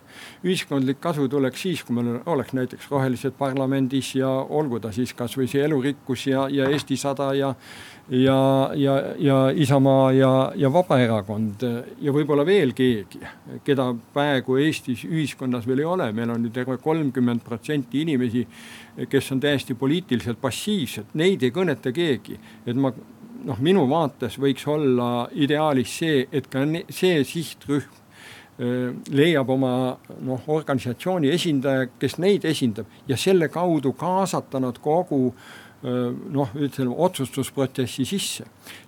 ühiskondlik 0.44 1.00
kasu 1.00 1.28
tuleks 1.28 1.62
siis, 1.62 1.84
kui 1.86 1.96
meil 1.96 2.18
oleks 2.26 2.52
näiteks 2.52 2.90
rohelised 2.90 3.38
parlamendis 3.38 4.14
ja 4.18 4.28
olgu 4.28 4.80
ta 4.80 4.92
siis 4.92 5.14
kasvõi 5.14 5.46
see 5.46 5.62
elurikkus 5.62 6.26
ja, 6.26 6.48
ja 6.50 6.70
Eesti 6.70 6.96
sada 6.96 7.32
ja 7.34 7.54
ja, 8.12 8.70
ja, 8.74 8.94
ja 9.18 9.36
Isamaa 9.50 10.12
ja, 10.12 10.30
ja 10.56 10.72
Vabaerakond 10.72 11.64
ja 12.00 12.12
võib-olla 12.12 12.44
veel 12.46 12.74
keegi, 12.76 13.22
keda 13.64 13.88
praegu 14.12 14.58
Eestis 14.60 15.06
ühiskonnas 15.08 15.66
veel 15.68 15.80
ei 15.84 15.88
ole, 15.88 16.10
meil 16.16 16.34
on 16.34 16.44
ju 16.44 16.52
terve 16.52 16.76
kolmkümmend 16.82 17.44
protsenti 17.46 18.02
inimesi, 18.04 18.44
kes 19.08 19.32
on 19.32 19.40
täiesti 19.40 19.76
poliitiliselt 19.78 20.40
passiivsed, 20.42 21.16
neid 21.18 21.42
ei 21.42 21.54
kõneta 21.54 21.94
keegi, 21.94 22.36
et 22.66 22.76
ma 22.76 22.92
noh, 23.46 23.64
minu 23.64 23.86
vaates 23.90 24.36
võiks 24.40 24.68
olla 24.68 25.26
ideaalis 25.32 25.98
see, 26.02 26.22
et 26.32 26.48
ka 26.52 26.66
see 26.92 27.24
sihtrühm 27.26 28.00
leiab 29.10 29.48
oma 29.50 29.96
noh, 30.22 30.42
organisatsiooni 30.52 31.30
esindaja, 31.32 31.88
kes 31.98 32.18
neid 32.22 32.44
esindab. 32.46 32.86
Ja 33.08 33.16
selle 33.16 33.48
kaudu 33.50 33.94
kaasata 33.98 34.60
nad 34.60 34.78
kogu 34.82 35.32
noh, 35.82 36.52
ütleme 36.54 36.94
otsustusprotsessi 36.94 38.04
sisse. 38.06 38.44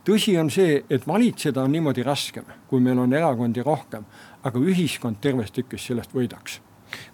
tõsi 0.07 0.37
on 0.39 0.51
see, 0.51 0.83
et 0.91 1.07
valitseda 1.07 1.65
on 1.65 1.73
niimoodi 1.75 2.05
raskem, 2.07 2.45
kui 2.71 2.81
meil 2.81 2.99
on 3.03 3.13
erakondi 3.13 3.63
rohkem, 3.67 4.05
aga 4.45 4.59
ühiskond 4.59 5.19
terves 5.21 5.51
tükis 5.51 5.87
sellest 5.87 6.15
võidaks. 6.15 6.61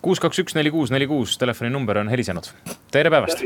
kuus, 0.02 0.20
kaks, 0.20 0.38
üks, 0.44 0.54
neli, 0.54 0.70
kuus, 0.70 0.90
neli, 0.90 1.06
kuus 1.06 1.38
telefoninumber 1.38 1.98
on 1.98 2.08
helisenud, 2.08 2.50
tere 2.92 3.10
päevast. 3.10 3.44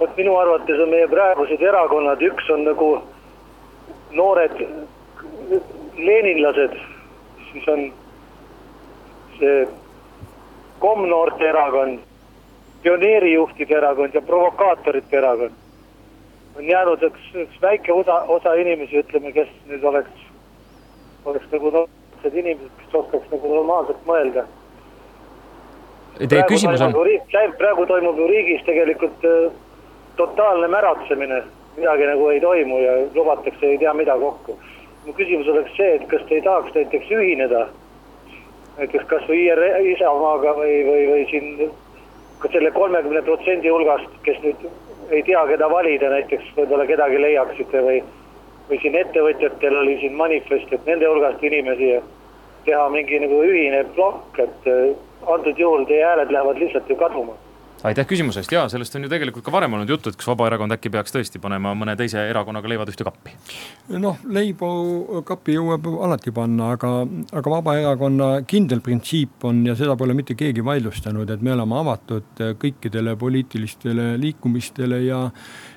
vot 0.00 0.16
minu 0.16 0.36
arvates 0.36 0.80
on 0.80 0.90
meie 0.90 1.08
praegused 1.08 1.60
erakonnad, 1.60 2.22
üks 2.22 2.48
on 2.50 2.64
nagu 2.64 2.88
noored 4.12 4.56
leninlased, 5.96 6.78
siis 7.50 7.68
on 7.68 7.84
see 9.38 9.68
komnoorte 10.80 11.44
erakond 11.48 12.00
pioneerijuhtide 12.82 13.76
erakond 13.76 14.14
ja 14.14 14.22
provokaatorite 14.22 15.16
erakond. 15.16 15.52
on 16.56 16.64
jäänud 16.68 17.02
üks, 17.02 17.20
üks 17.34 17.62
väike 17.62 17.92
osa, 17.92 18.14
osa 18.28 18.54
inimesi, 18.54 18.98
ütleme, 18.98 19.32
kes 19.32 19.48
nüüd 19.68 19.84
oleks, 19.88 20.24
oleks 21.24 21.46
nagu 21.52 21.70
normaalsed 21.70 22.34
inimesed, 22.34 22.74
kes 22.80 22.94
oskaks 22.94 23.30
nagu 23.32 23.54
normaalselt 23.54 24.02
mõelda. 24.06 24.44
Teie 26.28 26.42
küsimus 26.48 26.84
on? 26.84 26.92
praegu 27.58 27.86
toimub 27.86 28.18
ju 28.20 28.26
riigis 28.28 28.64
tegelikult 28.66 29.24
äh, 29.24 29.52
totaalne 30.16 30.68
märatsemine, 30.68 31.40
midagi 31.76 32.10
nagu 32.10 32.28
ei 32.28 32.40
toimu 32.40 32.82
ja 32.84 32.98
lubatakse 33.14 33.66
ei 33.66 33.78
tea 33.78 33.94
mida 33.94 34.18
kokku. 34.18 34.58
mu 35.06 35.12
küsimus 35.12 35.48
oleks 35.48 35.72
see, 35.76 35.94
et 35.94 36.04
kas 36.10 36.20
te 36.28 36.34
ei 36.34 36.42
tahaks 36.42 36.74
näiteks 36.74 37.08
ühineda 37.10 37.64
näiteks 38.76 39.08
kasvõi 39.08 39.40
IR-, 39.46 39.80
Isamaaga 39.94 40.54
või, 40.56 40.76
või, 40.86 41.02
või 41.10 41.24
siin 41.30 41.48
selle 42.52 42.70
kolmekümne 42.70 43.22
protsendi 43.22 43.70
hulgast, 43.70 44.10
kes 44.26 44.40
nüüd 44.42 44.66
ei 45.10 45.22
tea, 45.22 45.44
keda 45.46 45.68
valida, 45.70 46.10
näiteks 46.10 46.50
võib-olla 46.56 46.86
kedagi 46.88 47.20
leiaksite 47.20 47.84
või, 47.84 48.00
või 48.70 48.80
siin 48.82 48.96
ettevõtjatel 48.98 49.78
oli 49.82 49.98
siin 50.00 50.16
manifest, 50.18 50.72
et 50.72 50.86
nende 50.88 51.08
hulgast 51.08 51.42
inimesi 51.44 51.94
teha 52.66 52.88
mingi 52.94 53.18
nagu 53.22 53.42
ühine 53.44 53.84
plokk, 53.96 54.38
et 54.42 54.68
äh, 54.70 54.92
antud 55.26 55.58
juhul 55.58 55.84
teie 55.90 56.04
hääled 56.06 56.30
lähevad 56.32 56.60
lihtsalt 56.62 56.90
ju 56.90 56.96
kaduma 56.96 57.36
aitäh 57.88 58.06
küsimuse 58.06 58.42
eest 58.42 58.52
ja 58.54 58.64
sellest 58.70 58.94
on 58.96 59.06
ju 59.06 59.10
tegelikult 59.10 59.44
ka 59.46 59.52
varem 59.54 59.74
olnud 59.76 59.90
juttu, 59.90 60.10
et 60.10 60.18
kas 60.18 60.28
Vabaerakond 60.30 60.76
äkki 60.76 60.90
peaks 60.92 61.14
tõesti 61.14 61.40
panema 61.42 61.74
mõne 61.78 61.96
teise 61.98 62.22
erakonnaga 62.30 62.70
leivad 62.70 62.92
ühte 62.92 63.06
kappi? 63.06 63.34
noh, 64.02 64.20
leibu 64.28 65.22
kappi 65.28 65.56
jõuab 65.56 65.88
alati 66.06 66.34
panna, 66.34 66.72
aga, 66.76 66.92
aga 67.40 67.54
Vabaerakonna 67.56 68.30
kindel 68.48 68.84
printsiip 68.84 69.44
on 69.48 69.64
ja 69.66 69.76
seda 69.78 69.96
pole 69.98 70.14
mitte 70.18 70.36
keegi 70.38 70.64
vaidlustanud, 70.64 71.30
et 71.30 71.42
me 71.42 71.54
oleme 71.56 71.78
avatud 71.80 72.46
kõikidele 72.62 73.16
poliitilistele 73.18 74.12
liikumistele 74.22 75.02
ja 75.06 75.26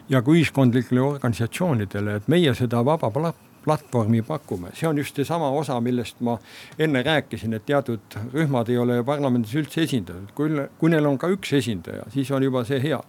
ja 0.09 0.21
ka 0.21 0.29
ühiskondlikele 0.31 1.01
organisatsioonidele, 1.01 2.19
et 2.19 2.27
meie 2.29 2.53
seda 2.53 2.83
vaba 2.85 3.09
platvormi 3.65 4.22
pakume, 4.25 4.72
see 4.77 4.88
on 4.89 4.98
just 5.01 5.17
seesama 5.17 5.50
osa, 5.57 5.79
millest 5.81 6.22
ma 6.25 6.38
enne 6.79 7.01
rääkisin, 7.05 7.53
et 7.57 7.65
teatud 7.65 8.19
rühmad 8.34 8.69
ei 8.69 8.77
ole 8.77 9.01
parlamendis 9.05 9.55
üldse 9.57 9.84
esindatud, 9.86 10.31
kui, 10.38 10.53
kui 10.79 10.93
neil 10.93 11.10
on 11.10 11.17
ka 11.22 11.31
üks 11.34 11.55
esindaja, 11.57 12.05
siis 12.13 12.31
on 12.31 12.45
juba 12.45 12.65
see 12.67 12.81
hea 12.84 13.01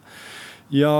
ja, 0.71 0.93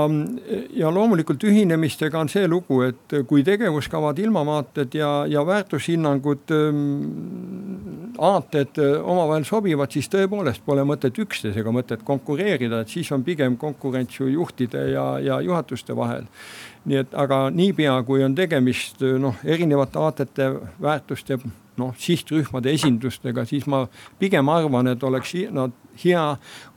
ja 0.75 0.91
loomulikult 0.93 1.43
ühinemistega 1.43 2.19
on 2.19 2.29
see 2.31 2.47
lugu, 2.47 2.81
et 2.87 3.17
kui 3.27 3.43
tegevuskavad, 3.47 4.19
ilmavaated 4.19 4.95
ja, 4.95 5.11
ja 5.29 5.43
väärtushinnangud, 5.45 6.53
ähm, 6.55 8.13
aated 8.17 8.79
omavahel 9.03 9.45
sobivad, 9.45 9.91
siis 9.93 10.09
tõepoolest 10.13 10.63
pole 10.65 10.85
mõtet 10.87 11.19
üksteisega 11.21 11.73
mõtet 11.73 12.05
konkureerida, 12.07 12.81
et 12.81 12.93
siis 12.93 13.11
on 13.13 13.25
pigem 13.27 13.57
konkurents 13.61 14.19
ju 14.19 14.31
juhtide 14.31 14.87
ja, 14.93 15.05
ja 15.23 15.41
juhatuste 15.45 15.95
vahel. 15.95 16.25
Nii 16.87 17.03
et, 17.03 17.13
aga 17.13 17.47
niipea, 17.51 17.99
kui 18.07 18.23
on 18.23 18.35
tegemist 18.35 19.03
noh, 19.19 19.35
erinevate 19.45 19.99
aatete, 19.99 20.51
väärtuste, 20.81 21.37
noh 21.77 21.93
sihtrühmade 21.97 22.71
esindustega, 22.73 23.45
siis 23.45 23.67
ma 23.69 23.83
pigem 24.19 24.49
arvan, 24.49 24.91
et 24.93 25.03
oleks 25.03 25.33
nad 25.53 25.75
hea, 26.03 26.23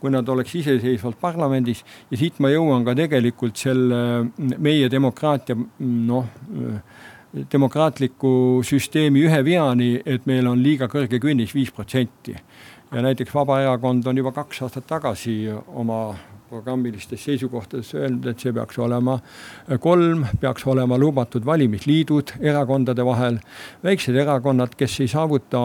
kui 0.00 0.12
nad 0.12 0.28
oleks 0.28 0.54
iseseisvalt 0.62 1.20
parlamendis 1.20 1.84
ja 2.10 2.20
siit 2.20 2.40
ma 2.40 2.50
jõuan 2.52 2.84
ka 2.86 2.94
tegelikult 2.98 3.60
selle 3.60 4.02
meie 4.58 4.88
demokraatia 4.92 5.56
noh 5.56 6.28
demokraatliku 7.52 8.60
süsteemi 8.66 9.22
ühe 9.26 9.44
veani, 9.46 10.00
et 10.04 10.26
meil 10.26 10.48
on 10.50 10.58
liiga 10.62 10.88
kõrge 10.90 11.20
künnis, 11.22 11.54
viis 11.54 11.70
protsenti. 11.70 12.34
ja 12.90 13.02
näiteks 13.02 13.34
Vabaerakond 13.34 14.06
on 14.06 14.16
juba 14.16 14.32
kaks 14.32 14.62
aastat 14.62 14.86
tagasi 14.86 15.48
oma 15.66 16.16
programmilistes 16.50 17.24
seisukohtades 17.24 17.94
öelnud, 17.94 18.26
et 18.26 18.42
see 18.42 18.52
peaks 18.52 18.78
olema 18.82 19.16
kolm, 19.80 20.26
peaks 20.40 20.66
olema 20.66 20.98
lubatud 20.98 21.46
valimisliidud 21.46 22.34
erakondade 22.40 23.06
vahel. 23.06 23.38
väiksed 23.84 24.16
erakonnad, 24.16 24.74
kes 24.76 25.00
ei 25.00 25.08
saavuta 25.08 25.60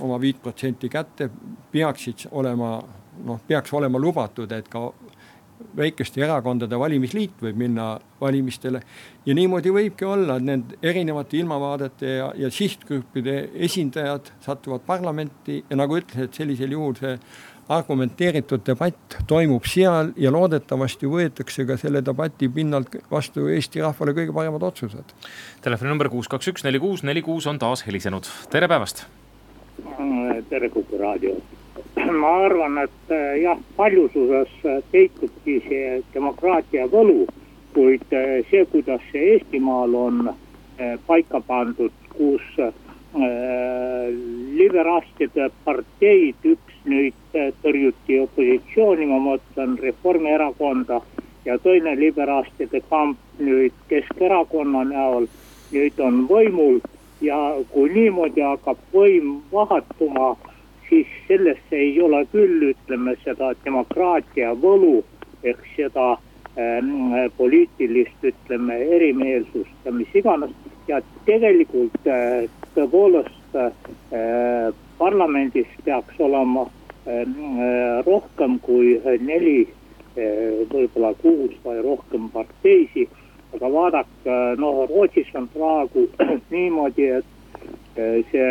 oma 0.00 0.20
viit 0.20 0.42
protsenti 0.42 0.88
kätte, 0.88 1.30
peaksid 1.72 2.28
olema 2.30 2.78
noh, 3.24 3.40
peaks 3.46 3.72
olema 3.74 3.98
lubatud, 3.98 4.52
et 4.52 4.68
ka 4.70 4.88
väikeste 5.76 6.22
erakondade 6.24 6.78
valimisliit 6.78 7.42
võib 7.42 7.58
minna 7.58 7.88
valimistele. 8.20 8.80
ja 9.26 9.34
niimoodi 9.34 9.70
võibki 9.74 10.06
olla, 10.06 10.36
et 10.36 10.46
need 10.46 10.74
erinevate 10.82 11.38
ilmavaadete 11.38 12.16
ja, 12.16 12.32
ja 12.36 12.50
sihtgruppide 12.50 13.50
esindajad 13.54 14.32
satuvad 14.40 14.86
parlamenti 14.86 15.64
ja 15.70 15.76
nagu 15.76 15.98
ütlesin, 15.98 16.28
et 16.28 16.34
sellisel 16.34 16.72
juhul 16.72 16.94
see 16.98 17.18
argumenteeritud 17.68 18.64
debatt 18.64 19.18
toimub 19.28 19.66
seal 19.68 20.12
ja 20.16 20.32
loodetavasti 20.32 21.08
võetakse 21.10 21.66
ka 21.68 21.76
selle 21.80 22.00
debati 22.04 22.48
pinnalt 22.48 22.96
vastu 23.10 23.48
Eesti 23.52 23.84
rahvale 23.84 24.14
kõige 24.16 24.34
paremad 24.34 24.64
otsused. 24.70 25.14
telefoninumber 25.62 26.08
kuus, 26.08 26.28
kaks, 26.28 26.48
üks, 26.54 26.64
neli, 26.64 26.80
kuus, 26.80 27.04
neli, 27.04 27.22
kuus 27.22 27.46
on 27.46 27.58
taas 27.58 27.84
helisenud, 27.86 28.28
tere 28.50 28.68
päevast. 28.68 29.06
tere, 30.48 30.70
Kuku 30.70 30.98
raadio. 30.98 31.36
ma 32.20 32.32
arvan, 32.44 32.78
et 32.84 33.14
eh, 33.14 33.42
jah, 33.42 33.58
paljususes 33.76 34.50
peitubki 34.92 35.58
see 35.68 36.02
demokraatia 36.14 36.86
võlu, 36.92 37.26
kuid 37.76 38.12
eh, 38.16 38.44
see, 38.50 38.64
kuidas 38.72 39.02
see 39.12 39.34
Eestimaal 39.36 39.94
on 39.94 40.28
paika 41.06 41.40
pandud, 41.42 41.90
kus 42.12 42.44
liberaalside 44.60 45.48
parteid, 45.64 46.44
üks 46.46 46.76
nüüd 46.86 47.38
tõrjuti 47.64 48.20
opositsiooni, 48.22 49.08
ma 49.10 49.18
mõtlen 49.24 49.74
Reformierakonda 49.82 51.00
ja 51.48 51.58
teine 51.58 51.96
liberaalside 51.98 52.84
kamp 52.92 53.18
nüüd 53.42 53.74
Keskerakonna 53.90 54.84
näol 54.92 55.26
nüüd 55.72 56.00
on 56.00 56.22
võimul 56.28 56.80
ja 57.24 57.38
kui 57.72 57.90
niimoodi 57.92 58.44
hakkab 58.44 58.80
võim 58.94 59.38
vahetuma, 59.52 60.34
siis 60.88 61.06
sellest 61.28 61.72
ei 61.72 62.00
ole 62.02 62.24
küll, 62.32 62.70
ütleme 62.72 63.16
seda 63.24 63.52
demokraatia 63.64 64.54
võlu 64.62 65.02
ehk 65.42 65.60
seda 65.76 66.12
äh, 66.12 67.28
poliitilist, 67.36 68.24
ütleme 68.32 68.78
erimeelsust 68.96 69.84
ja 69.84 69.92
mis 69.92 70.14
iganes. 70.14 70.50
ja 70.88 71.00
tegelikult 71.26 72.06
äh, 72.08 72.48
tõepoolest 72.74 73.56
äh, 73.56 74.72
parlamendis 74.98 75.66
peaks 75.84 76.20
olema 76.20 76.66
äh, 77.06 77.24
rohkem 78.06 78.58
kui 78.60 78.96
neli, 79.20 79.68
äh, 80.16 80.64
võib-olla 80.72 81.14
kuus 81.22 81.54
või 81.64 81.82
rohkem 81.82 82.28
parteisid. 82.34 83.08
aga 83.56 83.68
vaadake, 83.72 84.34
noh 84.60 84.82
Rootsis 84.90 85.28
on 85.34 85.46
praegu 85.48 86.02
niimoodi, 86.52 87.06
et 87.20 87.24
äh, 87.96 88.18
see 88.32 88.50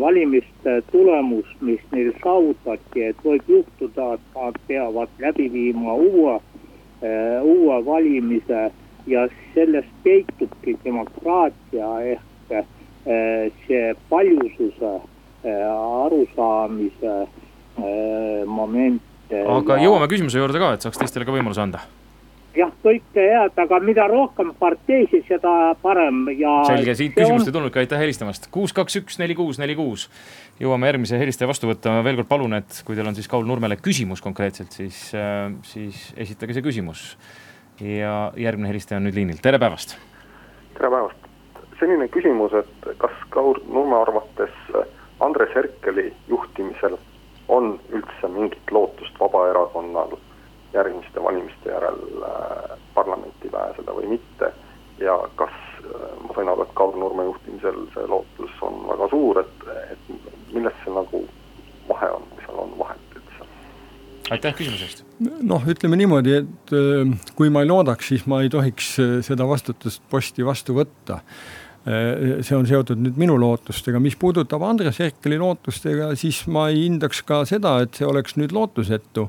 valimiste 0.00 0.78
tulemus, 0.92 1.46
mis 1.60 1.80
neil 1.92 2.12
saavutati, 2.22 3.02
et 3.10 3.24
võib 3.24 3.48
juhtuda, 3.48 4.14
et 4.14 4.36
nad 4.36 4.56
peavad 4.68 5.08
läbi 5.20 5.48
viima 5.52 5.94
uue, 5.94 6.38
uue 7.42 7.76
valimise 7.84 8.70
ja 9.06 9.26
sellest 9.54 9.92
peitubki 10.04 10.78
demokraatia 10.84 11.90
ehk 12.14 12.64
Eh, 13.02 13.50
see 13.66 13.94
paljususe 14.08 14.90
arusaamise 15.42 17.14
moment. 18.46 19.02
aga 19.32 19.78
jõuame 19.82 20.06
küsimuse 20.06 20.38
juurde 20.38 20.60
ka, 20.62 20.68
et 20.76 20.86
saaks 20.86 21.00
teistele 21.00 21.26
ka 21.26 21.34
võimaluse 21.34 21.64
anda 21.64 21.80
jah, 22.56 22.72
kõike 22.84 23.24
head, 23.24 23.56
aga 23.64 23.78
mida 23.84 24.06
rohkem 24.10 24.52
parteisid, 24.58 25.24
seda 25.28 25.72
parem 25.82 26.24
ja. 26.36 26.58
selge, 26.68 26.96
siit 26.98 27.16
küsimust 27.16 27.46
on... 27.46 27.50
ei 27.50 27.56
tulnudki, 27.56 27.82
aitäh 27.84 28.02
helistamast. 28.02 28.48
kuus, 28.54 28.74
kaks, 28.76 28.98
üks, 29.02 29.18
neli, 29.22 29.36
kuus, 29.38 29.60
neli, 29.62 29.76
kuus. 29.78 30.08
jõuame 30.60 30.90
järgmise 30.90 31.20
helistaja 31.20 31.50
vastu 31.50 31.70
võtta, 31.70 31.94
ma 31.94 32.04
veel 32.06 32.20
kord 32.20 32.30
palun, 32.30 32.58
et 32.60 32.82
kui 32.86 32.98
teil 32.98 33.08
on 33.08 33.18
siis 33.18 33.30
Kaul 33.30 33.48
Nurmele 33.48 33.78
küsimus 33.80 34.24
konkreetselt, 34.24 34.74
siis, 34.76 35.04
siis 35.68 36.06
esitage 36.16 36.58
see 36.58 36.64
küsimus. 36.64 37.12
ja 37.80 38.30
järgmine 38.36 38.70
helistaja 38.70 39.00
on 39.00 39.08
nüüd 39.08 39.18
liinil, 39.18 39.42
tere 39.42 39.60
päevast. 39.62 39.96
tere 40.76 40.92
päevast 40.92 41.22
selline 41.82 42.06
küsimus, 42.14 42.52
et 42.54 42.90
kas 43.02 43.14
Kaur 43.34 43.58
Nurme 43.66 43.96
arvates 43.98 44.54
Andres 45.22 45.50
Herkeli 45.54 46.12
juhtimisel 46.30 46.94
on 47.48 47.74
üldse 47.90 48.28
mingit 48.30 48.70
lootust 48.70 49.18
Vabaerakonnal 49.20 50.14
järgmiste 50.74 51.22
valimiste 51.22 51.70
järel 51.70 52.00
äh, 52.24 52.78
parlamenti 52.94 53.48
pääseda 53.52 53.94
või 53.96 54.08
mitte 54.14 54.52
ja 55.00 55.16
kas 55.36 55.54
äh, 55.84 56.08
ma 56.24 56.34
sain 56.34 56.48
aru, 56.48 56.66
et 56.66 56.74
Kaur 56.78 56.96
Nurme 56.96 57.26
juhtimisel 57.28 57.84
see 57.94 58.08
lootus 58.08 58.58
on 58.64 58.82
väga 58.88 59.08
suur, 59.12 59.42
et, 59.42 59.66
et 59.92 60.52
milles 60.54 60.76
see 60.84 60.94
nagu 60.94 61.24
vahe 61.88 62.12
on, 62.16 62.28
kui 62.34 62.46
seal 62.46 62.62
on 62.64 62.76
vahet 62.78 63.18
üldse? 63.18 63.48
aitäh 64.36 64.56
küsimuse 64.60 64.88
eest! 64.88 65.04
noh, 65.42 65.66
ütleme 65.74 65.98
niimoodi, 66.00 66.38
et 66.42 66.76
äh, 66.78 67.34
kui 67.36 67.52
ma 67.52 67.64
ei 67.64 67.72
loodaks, 67.72 68.12
siis 68.14 68.24
ma 68.30 68.42
ei 68.44 68.52
tohiks 68.52 68.94
seda 69.28 69.48
vastutust 69.48 70.04
posti 70.10 70.46
vastu 70.46 70.78
võtta 70.78 71.20
see 71.82 72.54
on 72.54 72.62
seotud 72.62 73.00
nüüd 73.02 73.16
minu 73.18 73.34
lootustega, 73.42 73.98
mis 73.98 74.14
puudutab 74.14 74.62
Andres 74.62 75.00
Herkeli 75.02 75.34
lootustega, 75.40 76.12
siis 76.14 76.44
ma 76.46 76.68
ei 76.70 76.84
hindaks 76.84 77.24
ka 77.26 77.40
seda, 77.48 77.80
et 77.82 77.98
see 77.98 78.06
oleks 78.06 78.36
nüüd 78.38 78.54
lootusetu 78.54 79.26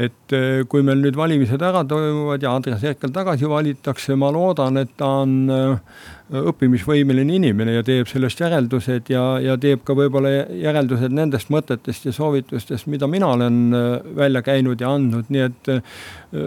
et 0.00 0.32
eh, 0.32 0.62
kui 0.68 0.80
meil 0.84 1.02
nüüd 1.02 1.16
valimised 1.18 1.60
ära 1.62 1.82
toimuvad 1.88 2.42
ja 2.42 2.54
Andres 2.56 2.84
Herkel 2.86 3.12
tagasi 3.12 3.48
valitakse, 3.48 4.16
ma 4.16 4.30
loodan, 4.32 4.80
et 4.80 4.94
ta 4.96 5.08
on 5.20 5.34
eh, 5.52 5.98
õppimisvõimeline 6.32 7.36
inimene 7.36 7.74
ja 7.74 7.82
teeb 7.84 8.08
sellest 8.08 8.40
järeldused 8.40 9.10
ja, 9.12 9.24
ja 9.44 9.58
teeb 9.60 9.82
ka 9.84 9.92
võib-olla 9.98 10.30
järeldused 10.48 11.12
nendest 11.12 11.52
mõtetest 11.52 12.08
ja 12.08 12.14
soovitustest, 12.16 12.88
mida 12.88 13.08
mina 13.10 13.34
olen 13.34 13.58
eh, 13.76 13.90
välja 14.16 14.40
käinud 14.46 14.80
ja 14.80 14.94
andnud, 14.96 15.28
nii 15.28 15.44
et 15.50 15.72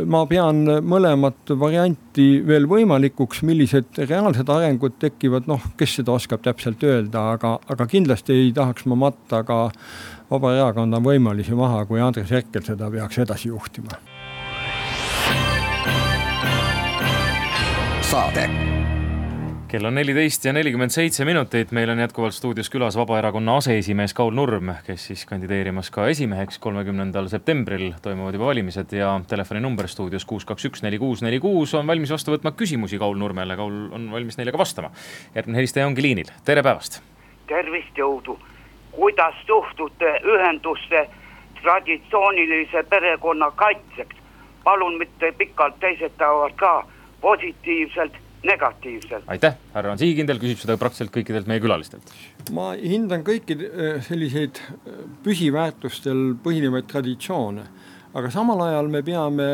ma 0.10 0.24
pean 0.26 0.64
mõlemat 0.82 1.52
varianti 1.62 2.40
veel 2.48 2.66
võimalikuks, 2.66 3.44
millised 3.46 4.00
reaalsed 4.02 4.50
arengud 4.50 4.98
tekivad, 4.98 5.46
noh, 5.46 5.62
kes 5.78 6.00
seda 6.00 6.16
oskab 6.18 6.42
täpselt 6.42 6.82
öelda, 6.82 7.28
aga, 7.38 7.60
aga 7.70 7.86
kindlasti 7.92 8.34
ei 8.34 8.52
tahaks 8.58 8.90
ma 8.90 8.98
matta 9.06 9.44
ka 9.46 9.60
Vabaerakond 10.32 10.98
on 10.98 11.04
võimalusi 11.06 11.54
maha, 11.58 11.84
kui 11.86 12.02
Andres 12.02 12.32
Herkel 12.34 12.64
seda 12.66 12.90
peaks 12.92 13.22
edasi 13.22 13.52
juhtima. 13.52 14.00
saade 18.06 18.46
kell 19.68 19.90
on 19.90 19.96
neliteist 19.98 20.46
ja 20.46 20.54
nelikümmend 20.56 20.94
seitse 20.94 21.26
minutit, 21.28 21.72
meil 21.76 21.90
on 21.92 22.00
jätkuvalt 22.00 22.36
stuudios 22.38 22.70
külas 22.72 22.96
Vabaerakonna 22.96 23.58
aseesimees 23.60 24.14
Kaul 24.16 24.32
Nurm, 24.38 24.72
kes 24.86 25.08
siis 25.10 25.26
kandideerimas 25.28 25.90
ka 25.92 26.08
esimeheks 26.14 26.62
kolmekümnendal 26.64 27.28
septembril 27.28 27.90
toimuvad 28.02 28.38
juba 28.38 28.50
valimised 28.54 28.96
ja 28.96 29.12
telefoninumber 29.28 29.90
stuudios 29.92 30.26
kuus, 30.26 30.48
kaks, 30.48 30.70
üks, 30.70 30.86
neli, 30.86 31.02
kuus, 31.02 31.26
neli, 31.26 31.42
kuus 31.44 31.76
on 31.76 31.92
valmis 31.92 32.14
vastu 32.14 32.38
võtma 32.38 32.56
küsimusi 32.56 33.02
Kaul 33.02 33.20
Nurmele, 33.20 33.60
Kaul 33.60 33.90
on 33.98 34.10
valmis 34.16 34.40
neile 34.40 34.56
ka 34.56 34.64
vastama. 34.64 34.94
järgmine 35.36 35.60
helistaja 35.60 35.90
ongi 35.90 36.08
liinil, 36.08 36.34
tere 36.46 36.64
päevast. 36.64 37.02
tervist, 37.50 37.98
jõudu 38.00 38.40
kuidas 38.96 39.36
suhtute 39.48 40.20
ühendusse 40.24 41.08
traditsioonilise 41.62 42.84
perekonna 42.90 43.52
kaitseks? 43.52 44.16
palun 44.66 44.98
mitte 44.98 45.30
pikalt, 45.38 45.76
teised 45.80 46.16
tahavad 46.18 46.54
ka 46.58 46.88
positiivselt, 47.22 48.14
negatiivselt. 48.46 49.24
aitäh, 49.28 49.58
härra 49.74 49.92
on 49.94 50.02
sihikindel, 50.02 50.40
küsib 50.42 50.58
seda 50.62 50.78
praktiliselt 50.82 51.14
kõikidelt 51.14 51.50
meie 51.50 51.62
külalistelt. 51.62 52.14
ma 52.54 52.72
hindan 52.74 53.26
kõiki 53.28 53.58
äh, 53.62 54.00
selliseid 54.06 54.62
äh, 54.62 55.04
püsiväärtustel 55.26 56.34
põhinevaid 56.44 56.90
traditsioone, 56.90 57.68
aga 58.18 58.34
samal 58.34 58.66
ajal 58.68 58.90
me 58.90 59.04
peame 59.06 59.48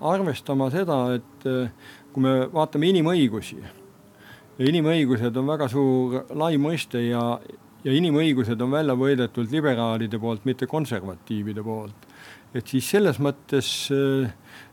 arvestama 0.00 0.70
seda, 0.72 0.98
et 1.18 1.48
äh, 1.48 1.92
kui 2.12 2.24
me 2.24 2.34
vaatame 2.52 2.88
inimõigusi 2.92 3.60
ja 3.60 4.66
inimõigused 4.72 5.36
on 5.38 5.52
väga 5.52 5.68
suur 5.70 6.22
lai 6.34 6.54
mõiste 6.60 7.04
ja 7.04 7.38
ja 7.86 7.94
inimõigused 7.94 8.60
on 8.64 8.74
välja 8.74 8.96
võidetud 8.98 9.50
liberaalide 9.52 10.20
poolt, 10.20 10.46
mitte 10.48 10.68
konservatiivide 10.70 11.64
poolt. 11.64 12.06
et 12.56 12.66
siis 12.66 12.86
selles 12.88 13.18
mõttes 13.20 13.68
äh, 13.92 14.30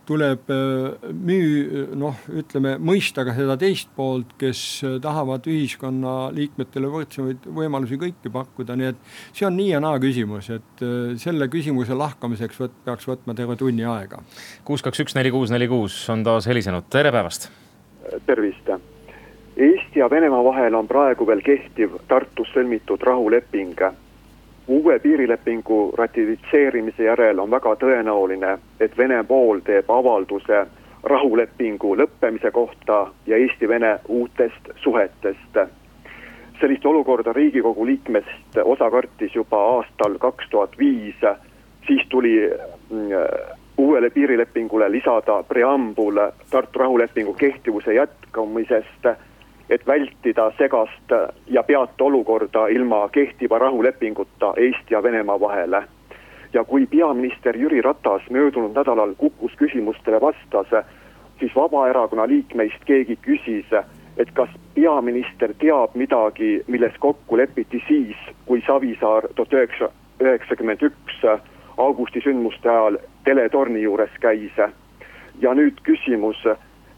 tuleb 0.08 0.48
äh, 0.54 1.10
müü-, 1.12 1.90
noh, 2.00 2.16
ütleme 2.32 2.78
mõista 2.80 3.26
ka 3.28 3.34
seda 3.36 3.58
teist 3.60 3.92
poolt, 3.98 4.32
kes 4.40 4.62
äh, 4.88 4.96
tahavad 5.04 5.46
ühiskonna 5.52 6.16
liikmetele 6.34 6.90
võrdsemaid 6.94 7.50
võimalusi 7.60 8.00
kõiki 8.00 8.32
pakkuda, 8.32 8.80
nii 8.80 8.90
et 8.94 9.04
see 9.34 9.46
on 9.50 9.60
nii 9.60 9.74
ja 9.74 9.84
naa 9.84 10.00
küsimus, 10.00 10.50
et 10.56 10.88
selle 11.22 11.50
küsimuse 11.52 12.00
lahkamiseks 12.00 12.64
võt-, 12.64 12.82
peaks 12.88 13.12
võtma 13.12 13.36
terve 13.36 13.60
tunni 13.60 13.86
aega. 13.86 14.24
kuus, 14.64 14.86
kaks, 14.86 15.04
üks, 15.04 15.20
neli, 15.20 15.36
kuus, 15.36 15.54
neli, 15.54 15.70
kuus 15.70 16.00
on 16.10 16.24
taas 16.26 16.48
helisenud, 16.50 16.88
tere 16.90 17.14
päevast! 17.16 17.52
tervist 18.26 18.70
Eesti 19.58 20.00
ja 20.00 20.10
Venemaa 20.10 20.44
vahel 20.44 20.74
on 20.74 20.88
praegu 20.88 21.28
veel 21.28 21.42
kehtiv 21.42 21.94
Tartus 22.08 22.50
sõlmitud 22.54 23.04
rahuleping. 23.04 23.80
uue 24.68 25.00
piirilepingu 25.00 25.94
ratifitseerimise 25.98 27.04
järel 27.04 27.40
on 27.40 27.52
väga 27.52 27.76
tõenäoline, 27.76 28.58
et 28.80 28.98
Vene 28.98 29.24
pool 29.24 29.60
teeb 29.60 29.90
avalduse 29.90 30.66
rahulepingu 31.04 31.96
lõppemise 31.98 32.52
kohta 32.52 33.08
ja 33.26 33.38
Eesti-Vene 33.38 34.00
uutest 34.08 34.70
suhetest. 34.76 35.58
sellist 36.60 36.86
olukorda 36.86 37.34
Riigikogu 37.34 37.86
liikmest 37.86 38.58
osa 38.64 38.92
kartis 38.92 39.36
juba 39.36 39.58
aastal 39.58 40.18
kaks 40.20 40.50
tuhat 40.50 40.78
viis, 40.78 41.16
siis 41.88 42.08
tuli 42.10 42.52
mm, 42.90 43.08
uuele 43.78 44.10
piirilepingule 44.10 44.92
lisada 44.92 45.44
preambul 45.44 46.20
Tartu 46.50 46.80
rahulepingu 46.80 47.34
kehtivuse 47.34 47.94
jätkamisest 47.94 49.06
et 49.70 49.88
vältida 49.88 50.52
segast 50.58 51.14
ja 51.48 51.64
peat 51.64 52.02
olukorda 52.02 52.68
ilma 52.68 53.10
kehtiva 53.10 53.60
rahulepinguta 53.60 54.54
Eesti 54.58 54.94
ja 54.94 55.04
Venemaa 55.04 55.40
vahele. 55.40 55.84
ja 56.54 56.64
kui 56.64 56.86
peaminister 56.86 57.58
Jüri 57.58 57.82
Ratas 57.82 58.30
möödunud 58.30 58.76
nädalal 58.76 59.14
Kukus 59.18 59.52
küsimustele 59.58 60.22
vastas, 60.22 60.86
siis 61.40 61.56
Vabaerakonna 61.56 62.28
liikmeist 62.28 62.86
keegi 62.86 63.18
küsis, 63.22 63.74
et 64.18 64.32
kas 64.34 64.50
peaminister 64.76 65.54
teab 65.60 65.96
midagi, 65.96 66.64
milles 66.68 66.94
kokku 67.00 67.38
lepiti 67.38 67.84
siis, 67.88 68.16
kui 68.46 68.64
Savisaar 68.68 69.28
tuhat 69.36 69.54
üheksa, 69.54 69.90
üheksakümmend 70.20 70.82
üks 70.82 71.26
augusti 71.78 72.22
sündmuste 72.24 72.70
ajal 72.70 72.98
teletorni 73.24 73.82
juures 73.82 74.16
käis. 74.22 74.58
ja 75.42 75.54
nüüd 75.54 75.82
küsimus, 75.84 76.38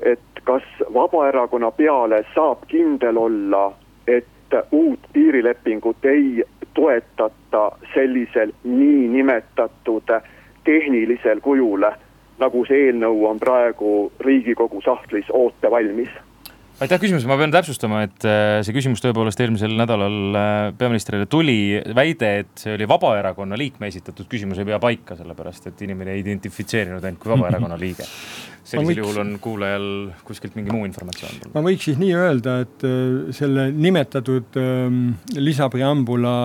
et 0.01 0.19
kas 0.43 0.63
Vabaerakonna 0.93 1.71
peale 1.71 2.23
saab 2.35 2.65
kindel 2.67 3.17
olla, 3.17 3.71
et 4.07 4.25
uut 4.71 4.99
piirilepingut 5.13 6.05
ei 6.05 6.43
toetata 6.73 7.71
sellisel 7.93 8.51
niinimetatud 8.63 10.13
tehnilisel 10.63 11.41
kujul, 11.41 11.83
nagu 12.39 12.65
see 12.69 12.87
eelnõu 12.87 13.25
on 13.27 13.39
praegu 13.39 14.11
Riigikogu 14.19 14.81
sahtlis 14.85 15.29
ootevalmis 15.33 16.09
aitäh 16.83 16.99
küsimuse, 17.01 17.25
ma 17.29 17.37
pean 17.39 17.53
täpsustama, 17.53 18.03
et 18.05 18.25
äh, 18.27 18.59
see 18.65 18.75
küsimus 18.75 19.01
tõepoolest 19.01 19.39
eelmisel 19.41 19.73
nädalal 19.77 20.37
äh, 20.37 20.49
peaministrile 20.77 21.25
tuli. 21.29 21.81
väide, 21.97 22.29
et 22.43 22.61
see 22.61 22.75
oli 22.77 22.87
Vabaerakonna 22.89 23.57
liikme 23.57 23.89
esitatud 23.89 24.29
küsimus, 24.29 24.61
ei 24.61 24.67
pea 24.69 24.79
paika, 24.81 25.17
sellepärast 25.17 25.71
et 25.71 25.81
inimene 25.87 26.13
ei 26.13 26.21
identifitseerinud 26.21 27.09
end 27.09 27.21
kui 27.21 27.33
Vabaerakonna 27.33 27.79
liige. 27.81 28.05
sellisel 28.67 28.91
võiks... 28.91 28.99
juhul 28.99 29.21
on 29.23 29.35
kuulajal 29.41 29.85
kuskilt 30.27 30.57
mingi 30.59 30.73
muu 30.75 30.85
informatsioon. 30.85 31.53
ma 31.55 31.63
võiks 31.65 31.87
siis 31.89 32.01
nii 32.01 32.13
öelda, 32.19 32.59
et 32.67 32.85
äh, 32.85 33.31
selle 33.37 33.69
nimetatud 33.73 34.59
ähm, 34.61 35.05
lisapreambula 35.37 36.35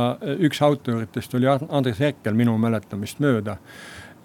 üks 0.49 0.62
autoritest 0.64 1.35
oli 1.37 1.51
Andres 1.51 2.01
Herkel 2.01 2.38
minu 2.38 2.57
mäletamist 2.62 3.21
mööda 3.21 3.59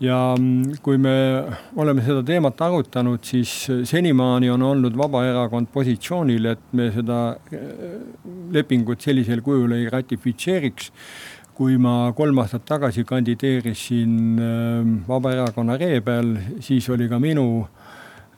ja 0.04 0.18
mm, 0.38 0.78
kui 0.86 1.00
me 1.02 1.16
oleme 1.80 2.04
seda 2.06 2.22
teemat 2.26 2.62
arutanud, 2.68 3.24
siis 3.26 3.54
senimaani 3.90 4.52
on 4.54 4.66
olnud 4.70 4.98
Vabaerakond 4.98 5.72
positsioonil, 5.74 6.52
et 6.54 6.68
me 6.78 6.90
seda 6.94 7.22
äh, 7.34 7.64
lepingut 8.54 9.02
sellisel 9.02 9.42
kujul 9.46 9.78
ei 9.78 9.90
ratifitseeriks. 9.94 10.94
kui 11.58 11.74
ma 11.82 12.12
kolm 12.14 12.38
aastat 12.38 12.68
tagasi 12.70 13.02
kandideerisin 13.02 14.12
ähm, 14.38 14.92
Vabaerakonna 15.08 15.74
ree 15.82 16.04
peal, 16.06 16.36
siis 16.62 16.86
oli 16.94 17.08
ka 17.10 17.18
minu 17.18 17.66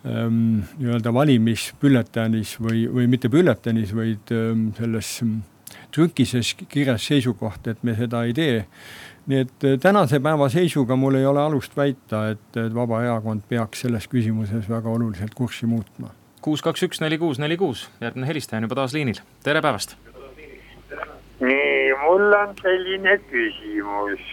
ähm, 0.08 0.62
nii-öelda 0.78 1.12
valimisbülletäänis 1.12 2.54
või, 2.64 2.86
või 2.88 3.10
mitte 3.12 3.28
bülletäänis, 3.28 3.92
vaid 3.92 4.32
ähm, 4.32 4.70
selles 4.78 5.18
mm, 5.26 5.42
trükises 5.92 6.54
kirjas 6.62 7.10
seisukoht, 7.12 7.68
et 7.68 7.84
me 7.84 7.98
seda 8.00 8.24
ei 8.24 8.32
tee 8.38 8.64
nii 9.30 9.44
et 9.46 9.64
eh, 9.64 9.78
tänase 9.80 10.20
päeva 10.20 10.50
seisuga 10.50 10.96
mul 10.98 11.20
ei 11.20 11.26
ole 11.30 11.42
alust 11.42 11.76
väita, 11.78 12.24
et 12.34 12.58
Vabaerakond 12.74 13.46
peaks 13.50 13.84
selles 13.86 14.08
küsimuses 14.10 14.70
väga 14.70 14.90
oluliselt 14.90 15.36
kurssi 15.38 15.70
muutma. 15.70 16.10
kuus, 16.42 16.62
kaks, 16.66 16.84
üks, 16.88 17.02
neli, 17.04 17.18
kuus, 17.18 17.40
neli, 17.40 17.58
kuus, 17.58 17.90
järgmine 18.02 18.28
helistaja 18.28 18.58
on 18.58 18.66
juba 18.66 18.80
taas 18.80 18.94
liinil, 18.94 19.20
tere 19.44 19.62
päevast. 19.62 19.98
nii, 21.40 21.94
mul 22.02 22.34
on 22.42 22.56
selline 22.62 23.18
küsimus. 23.30 24.24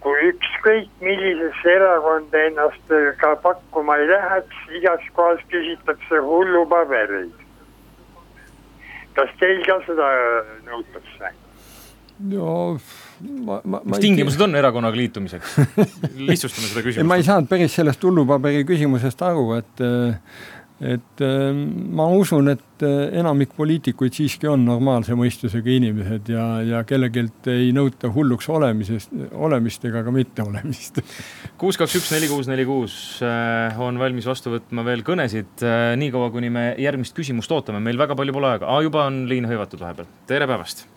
kui 0.00 0.26
ükskõik 0.28 0.90
millisesse 1.00 1.72
erakonda 1.76 2.42
ennast 2.50 2.92
ka 3.22 3.32
pakkuma 3.42 3.96
ei 3.96 4.10
läheks, 4.12 4.60
igas 4.80 5.08
kohas 5.16 5.40
küsitakse 5.48 6.20
hullupabereid. 6.28 7.40
kas 9.16 9.34
teil 9.40 9.64
ka 9.64 9.80
seda 9.88 10.12
nõutakse? 10.68 11.32
no 12.28 12.52
ma, 13.20 13.60
ma, 13.64 13.82
mis 13.84 14.02
tingimused 14.02 14.42
on 14.44 14.58
erakonnaga 14.58 14.98
liitumiseks? 14.98 15.54
Lihtsustame 16.30 16.70
seda 16.70 16.82
küsimust. 16.82 17.08
ma 17.08 17.20
ei 17.20 17.26
saanud 17.26 17.50
päris 17.50 17.76
sellest 17.78 18.02
hullupaberi 18.04 18.66
küsimusest 18.68 19.24
aru, 19.26 19.48
et 19.60 19.88
et 20.84 21.22
ma 21.94 22.04
usun, 22.10 22.50
et 22.50 22.82
enamik 22.84 23.52
poliitikuid 23.56 24.16
siiski 24.16 24.48
on 24.50 24.64
normaalse 24.66 25.14
mõistusega 25.16 25.70
inimesed 25.70 26.28
ja, 26.34 26.46
ja 26.66 26.80
kellelgi 26.84 27.22
ei 27.52 27.70
nõuta 27.72 28.10
hulluks 28.12 28.50
olemisest, 28.52 29.14
olemist 29.32 29.86
ega 29.86 30.02
ka 30.04 30.12
mitteolemist. 30.12 30.98
kuus, 31.62 31.78
kaks, 31.80 31.94
üks, 32.00 32.10
neli, 32.12 32.28
kuus, 32.28 32.50
neli, 32.50 32.66
kuus 32.68 32.96
äh, 33.24 33.78
on 33.80 34.02
valmis 34.02 34.26
vastu 34.28 34.52
võtma 34.56 34.84
veel 34.84 35.06
kõnesid, 35.06 35.54
äh, 35.62 35.92
niikaua 36.00 36.32
kuni 36.34 36.50
me 36.52 36.66
järgmist 36.82 37.14
küsimust 37.16 37.54
ootame, 37.54 37.80
meil 37.80 38.00
väga 38.00 38.18
palju 38.18 38.34
pole 38.34 38.50
aega, 38.50 38.82
juba 38.84 39.06
on 39.06 39.24
liin 39.30 39.46
hõivatud 39.48 39.80
vahepeal, 39.86 40.10
tere 40.28 40.50
päevast 40.50 40.88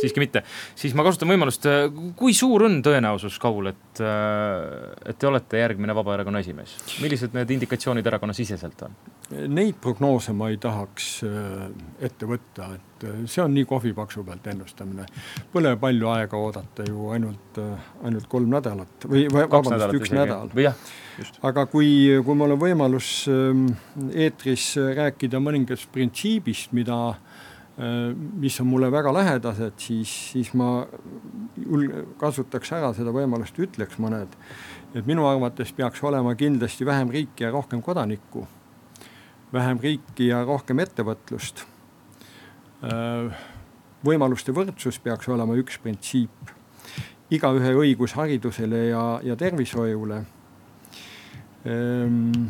siiski 0.00 0.22
mitte, 0.22 0.42
siis 0.78 0.94
ma 0.96 1.04
kasutan 1.06 1.30
võimalust, 1.30 1.68
kui 2.18 2.34
suur 2.36 2.66
on 2.68 2.80
tõenäosus, 2.84 3.38
Kaul, 3.42 3.70
et, 3.72 4.02
et 4.02 5.18
te 5.18 5.28
olete 5.28 5.60
järgmine 5.62 5.94
Vabaerakonna 5.96 6.42
esimees, 6.44 6.76
millised 7.02 7.36
need 7.36 7.54
indikatsioonid 7.56 8.06
erakonnasiseselt 8.12 8.86
on? 8.86 8.98
Neid 9.50 9.80
prognoose 9.82 10.30
ma 10.36 10.52
ei 10.52 10.58
tahaks 10.62 11.08
äh, 11.26 11.64
ette 12.06 12.28
võtta, 12.30 12.68
et 12.76 13.06
äh, 13.08 13.24
see 13.26 13.42
on 13.42 13.50
nii 13.56 13.66
kohvipaksu 13.66 14.22
pealt 14.26 14.46
ennustamine. 14.52 15.06
Pole 15.52 15.72
palju 15.82 16.12
aega 16.12 16.38
oodata 16.38 16.86
ju 16.86 17.08
ainult, 17.14 17.58
äh, 17.58 17.88
ainult 18.06 18.28
kolm 18.30 18.52
nädalat 18.54 19.08
või, 19.08 19.24
või 19.32 19.48
vabandust, 19.50 19.96
üks 19.98 20.12
isegi. 20.12 20.20
nädal. 20.20 20.52
aga 21.50 21.66
kui, 21.72 21.88
kui 22.22 22.38
mul 22.38 22.54
on 22.54 22.62
võimalus 22.62 23.10
ähm, 23.32 23.66
eetris 24.12 24.74
rääkida 25.00 25.42
mõningast 25.42 25.90
printsiibist, 25.90 26.76
mida 26.76 27.00
Äh, 27.16 27.25
mis 27.76 28.60
on 28.60 28.66
mulle 28.66 28.88
väga 28.92 29.12
lähedased, 29.12 29.74
siis, 29.76 30.12
siis 30.32 30.52
ma 30.56 30.86
kasutaks 32.16 32.72
ära 32.72 32.92
seda 32.96 33.12
võimalust, 33.12 33.58
ütleks 33.60 33.98
mõned. 34.00 34.32
et 34.94 35.06
minu 35.06 35.26
arvates 35.28 35.72
peaks 35.76 36.00
olema 36.02 36.34
kindlasti 36.34 36.86
vähem 36.86 37.10
riiki 37.12 37.44
ja 37.44 37.50
rohkem 37.50 37.82
kodanikku, 37.82 38.46
vähem 39.52 39.78
riiki 39.82 40.30
ja 40.30 40.44
rohkem 40.44 40.80
ettevõtlust. 40.80 41.66
Äh, 42.84 43.36
võimaluste 44.04 44.52
võrdsus 44.52 44.98
peaks 45.02 45.28
olema 45.28 45.56
üks 45.60 45.76
printsiip, 45.82 46.52
igaühe 47.30 47.74
õigus 47.74 48.14
haridusele 48.16 48.86
ja, 48.86 49.02
ja 49.22 49.36
tervishoiule 49.36 50.22
ehm, 51.66 52.46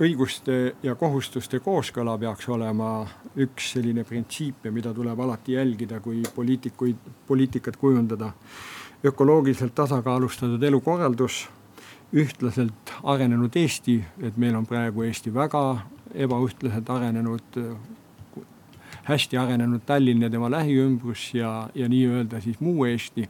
õiguste 0.00 0.58
ja 0.82 0.94
kohustuste 0.98 1.60
kooskõla 1.64 2.16
peaks 2.18 2.48
olema 2.48 3.06
üks 3.36 3.72
selline 3.74 4.04
printsiip, 4.06 4.66
mida 4.70 4.92
tuleb 4.94 5.20
alati 5.20 5.56
jälgida, 5.56 6.00
kui 6.00 6.22
poliitikuid, 6.34 6.96
poliitikat 7.26 7.76
kujundada. 7.76 8.32
ökoloogiliselt 9.04 9.74
tasakaalustatud 9.74 10.62
elukorraldus, 10.62 11.48
ühtlaselt 12.14 12.92
arenenud 13.02 13.56
Eesti, 13.56 13.98
et 14.22 14.36
meil 14.36 14.54
on 14.56 14.66
praegu 14.66 15.02
Eesti 15.02 15.34
väga 15.34 15.80
ebaühtlaselt 16.14 16.90
arenenud, 16.90 17.58
hästi 19.04 19.36
arenenud 19.36 19.84
Tallinn 19.86 20.22
ja 20.22 20.30
tema 20.30 20.50
lähiümbrus 20.50 21.34
ja, 21.34 21.68
ja 21.74 21.88
nii-öelda 21.88 22.40
siis 22.40 22.60
muu 22.60 22.86
Eesti 22.86 23.28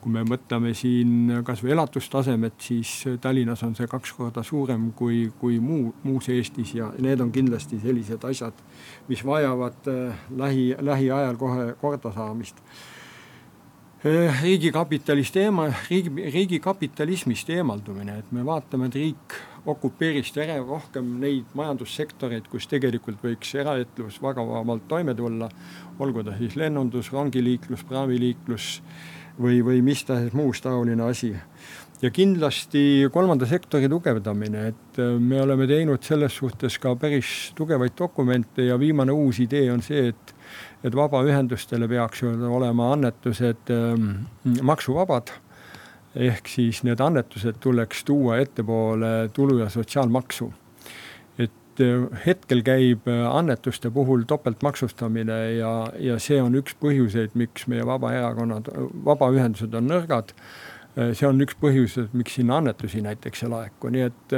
kui 0.00 0.12
me 0.14 0.22
mõtleme 0.24 0.72
siin 0.76 1.42
kasvõi 1.44 1.74
elatustasemet, 1.74 2.56
siis 2.64 2.92
Tallinnas 3.20 3.62
on 3.66 3.74
see 3.76 3.88
kaks 3.90 4.14
korda 4.16 4.42
suurem 4.46 4.90
kui, 4.96 5.26
kui 5.40 5.58
muu, 5.60 5.92
muus 6.04 6.30
Eestis 6.32 6.72
ja 6.78 6.90
need 6.98 7.20
on 7.20 7.32
kindlasti 7.32 7.80
sellised 7.82 8.24
asjad, 8.24 8.56
mis 9.08 9.24
vajavad 9.26 9.90
äh, 9.92 10.24
lähi, 10.36 10.70
lähiajal 10.80 11.36
kohe 11.40 11.68
korda 11.80 12.14
saamist. 12.16 12.62
Äh, 14.00 14.42
riigikapitalist 14.42 15.36
eema, 15.36 15.68
riigi, 15.90 16.30
riigikapitalismist 16.32 17.52
eemaldumine, 17.52 18.18
et 18.22 18.32
me 18.32 18.44
vaatame, 18.46 18.88
et 18.88 18.96
riik 18.96 19.38
okupeeris 19.68 20.32
tere 20.32 20.56
rohkem 20.64 21.18
neid 21.20 21.52
majandussektoreid, 21.58 22.48
kus 22.48 22.64
tegelikult 22.70 23.20
võiks 23.20 23.52
eraettevõtlus 23.60 24.22
väga 24.24 24.44
vabalt 24.48 24.88
toime 24.88 25.12
tulla, 25.14 25.50
olgu 26.00 26.24
ta 26.24 26.32
siis 26.38 26.56
lennundus, 26.56 27.12
rongiliiklus, 27.12 27.84
praamiliiklus 27.84 28.78
või, 29.40 29.60
või 29.64 29.82
mis 29.84 30.04
tahes 30.04 30.34
muus 30.36 30.60
taoline 30.60 31.02
asi. 31.08 31.34
ja 32.02 32.10
kindlasti 32.10 33.08
kolmanda 33.12 33.46
sektori 33.46 33.88
tugevdamine, 33.88 34.66
et 34.68 34.98
äh, 34.98 35.18
me 35.18 35.42
oleme 35.42 35.66
teinud 35.66 36.02
selles 36.02 36.36
suhtes 36.36 36.78
ka 36.78 36.94
päris 36.96 37.52
tugevaid 37.54 37.96
dokumente 37.98 38.64
ja 38.64 38.78
viimane 38.78 39.12
uus 39.12 39.40
idee 39.40 39.70
on 39.72 39.82
see, 39.82 40.08
et, 40.08 40.34
et 40.84 40.96
vabaühendustele 40.96 41.88
peaks 41.88 42.24
olema 42.24 42.92
annetused 42.94 43.70
ähm, 43.74 44.10
maksuvabad 44.62 45.32
ehk 46.14 46.48
siis 46.48 46.82
need 46.82 47.00
annetused 47.00 47.60
tuleks 47.60 48.04
tuua 48.04 48.40
ettepoole 48.42 49.30
tulu- 49.32 49.58
ja 49.58 49.68
sotsiaalmaksu 49.70 50.52
et 51.80 51.86
äh, 51.86 52.24
hetkel 52.26 52.62
käib 52.64 53.08
äh, 53.08 53.26
annetuste 53.26 53.90
puhul 53.90 54.24
topeltmaksustamine 54.28 55.38
ja, 55.58 55.72
ja 55.98 56.18
see 56.18 56.40
on 56.42 56.56
üks 56.58 56.76
põhjuseid, 56.80 57.36
miks 57.38 57.66
meie 57.70 57.86
vabaerakonnad, 57.86 58.70
vabaühendused 59.06 59.74
on 59.74 59.88
nõrgad. 59.90 60.34
Äh, 60.96 61.12
see 61.16 61.28
on 61.28 61.40
üks 61.42 61.56
põhjus, 61.60 61.96
miks 62.12 62.36
sinna 62.38 62.60
annetusi 62.60 63.02
näiteks 63.04 63.44
ei 63.46 63.52
laeku, 63.52 63.92
nii 63.92 64.06
et 64.08 64.36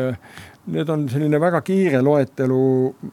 need 0.72 0.92
on 0.92 1.09
selline 1.11 1.40
väga 1.42 1.62
kiire 1.66 2.02
loetelu 2.05 2.62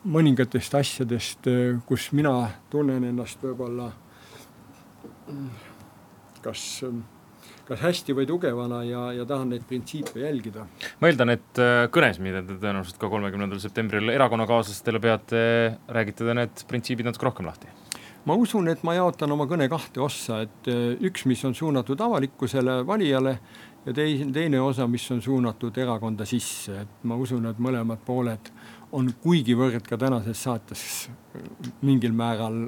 mõningatest 0.06 0.76
asjadest, 0.80 1.50
kus 1.90 2.12
mina 2.14 2.36
tunnen 2.70 3.08
ennast 3.10 3.42
võib-olla 3.44 3.90
kas 6.44 6.82
kas 7.70 7.84
hästi 7.84 8.16
või 8.18 8.28
tugevana 8.30 8.82
ja, 8.88 9.04
ja 9.14 9.26
tahan 9.30 9.54
neid 9.54 9.66
printsiipe 9.70 10.24
jälgida. 10.24 10.66
ma 11.00 11.12
eeldan, 11.12 11.36
et 11.36 11.62
äh, 11.62 11.84
kõnes, 11.94 12.22
mida 12.24 12.42
te 12.46 12.58
tõenäoliselt 12.58 13.00
ka 13.02 13.12
kolmekümnendal 13.12 13.62
septembril 13.62 14.10
erakonnakaaslastele 14.16 15.02
peate, 15.04 15.44
räägite 15.88 16.26
te 16.26 16.38
need 16.38 16.66
printsiibid 16.70 17.10
natuke 17.10 17.30
rohkem 17.30 17.50
lahti? 17.50 17.70
ma 18.30 18.36
usun, 18.38 18.68
et 18.70 18.82
ma 18.86 18.94
jaotan 18.98 19.32
oma 19.34 19.48
kõne 19.50 19.70
kahte 19.72 20.02
ossa, 20.04 20.44
et 20.46 20.72
äh, 20.72 20.98
üks, 21.10 21.26
mis 21.30 21.44
on 21.48 21.56
suunatud 21.58 22.02
avalikkusele, 22.10 22.82
valijale 22.88 23.38
ja 23.86 23.96
teine, 23.96 24.32
teine 24.34 24.62
osa, 24.62 24.88
mis 24.88 25.06
on 25.14 25.22
suunatud 25.22 25.78
erakonda 25.78 26.28
sisse, 26.30 26.84
et 26.84 27.08
ma 27.10 27.18
usun, 27.20 27.48
et 27.50 27.62
mõlemad 27.62 28.02
pooled 28.06 28.52
on 28.92 29.12
kuigivõrd 29.22 29.86
ka 29.86 29.98
tänases 30.02 30.44
saates 30.48 30.84
mingil 31.86 32.16
määral 32.18 32.66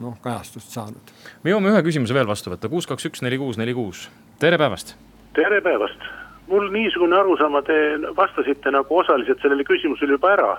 noh, 0.00 0.18
kajastust 0.22 0.74
saanud. 0.74 1.14
me 1.42 1.50
jõuame 1.50 1.72
ühe 1.74 1.82
küsimuse 1.86 2.14
veel 2.14 2.28
vastu 2.28 2.50
võtta, 2.50 2.68
kuus, 2.68 2.86
kaks, 2.90 3.10
üks, 3.10 3.22
neli, 3.22 3.38
kuus, 3.38 3.58
neli, 3.60 3.74
kuus 3.74 4.08
tere 4.38 4.58
päevast. 4.58 4.96
tere 5.34 5.60
päevast, 5.60 6.00
mul 6.48 6.70
niisugune 6.70 7.16
arusaama, 7.16 7.62
te 7.62 7.76
vastasite 8.16 8.70
nagu 8.70 8.98
osaliselt 8.98 9.42
sellele 9.42 9.64
küsimusele 9.64 10.18
juba 10.18 10.32
ära. 10.32 10.54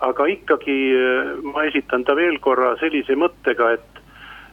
aga 0.00 0.26
ikkagi 0.26 0.78
äh, 0.92 1.28
ma 1.54 1.62
esitan 1.64 2.04
ta 2.04 2.16
veel 2.16 2.40
korra 2.42 2.74
sellise 2.80 3.14
mõttega, 3.16 3.70
et 3.78 4.00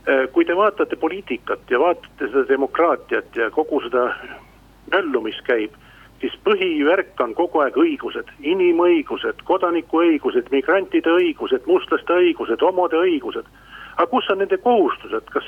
äh, 0.08 0.28
kui 0.32 0.46
te 0.46 0.56
vaatate 0.56 0.96
poliitikat 0.96 1.66
ja 1.70 1.80
vaatate 1.80 2.30
seda 2.30 2.46
demokraatiat 2.48 3.36
ja 3.36 3.50
kogu 3.50 3.82
seda 3.82 4.06
möllu, 4.94 5.24
mis 5.26 5.42
käib, 5.44 5.74
siis 6.22 6.38
põhivärk 6.46 7.20
on 7.26 7.34
kogu 7.34 7.66
aeg 7.66 7.78
õigused, 7.78 8.30
inimõigused, 8.40 9.42
kodanikuõigused, 9.50 10.54
migrantide 10.54 11.10
õigused, 11.10 11.66
mustlaste 11.66 12.14
õigused, 12.14 12.62
homode 12.62 13.02
õigused. 13.02 13.50
Aga 13.98 14.08
kus 14.08 14.30
on 14.30 14.42
nende 14.42 14.58
kohustused, 14.58 15.30
kas 15.34 15.48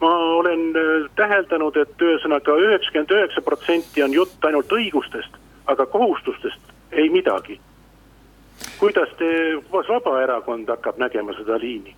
ma 0.00 0.10
olen 0.40 0.68
äh, 0.76 1.10
täheldanud, 1.16 1.76
et 1.76 2.02
ühesõnaga 2.02 2.56
üheksakümmend 2.62 3.14
üheksa 3.16 3.42
protsenti 3.42 4.04
on 4.04 4.14
jutt 4.14 4.44
ainult 4.44 4.72
õigustest, 4.72 5.38
aga 5.66 5.86
kohustustest 5.86 6.74
ei 6.92 7.08
midagi. 7.10 7.60
kuidas 8.78 9.08
te, 9.18 9.28
Vabaerakond 9.72 10.68
hakkab 10.68 10.98
nägema 10.98 11.32
seda 11.36 11.58
liini? 11.58 11.96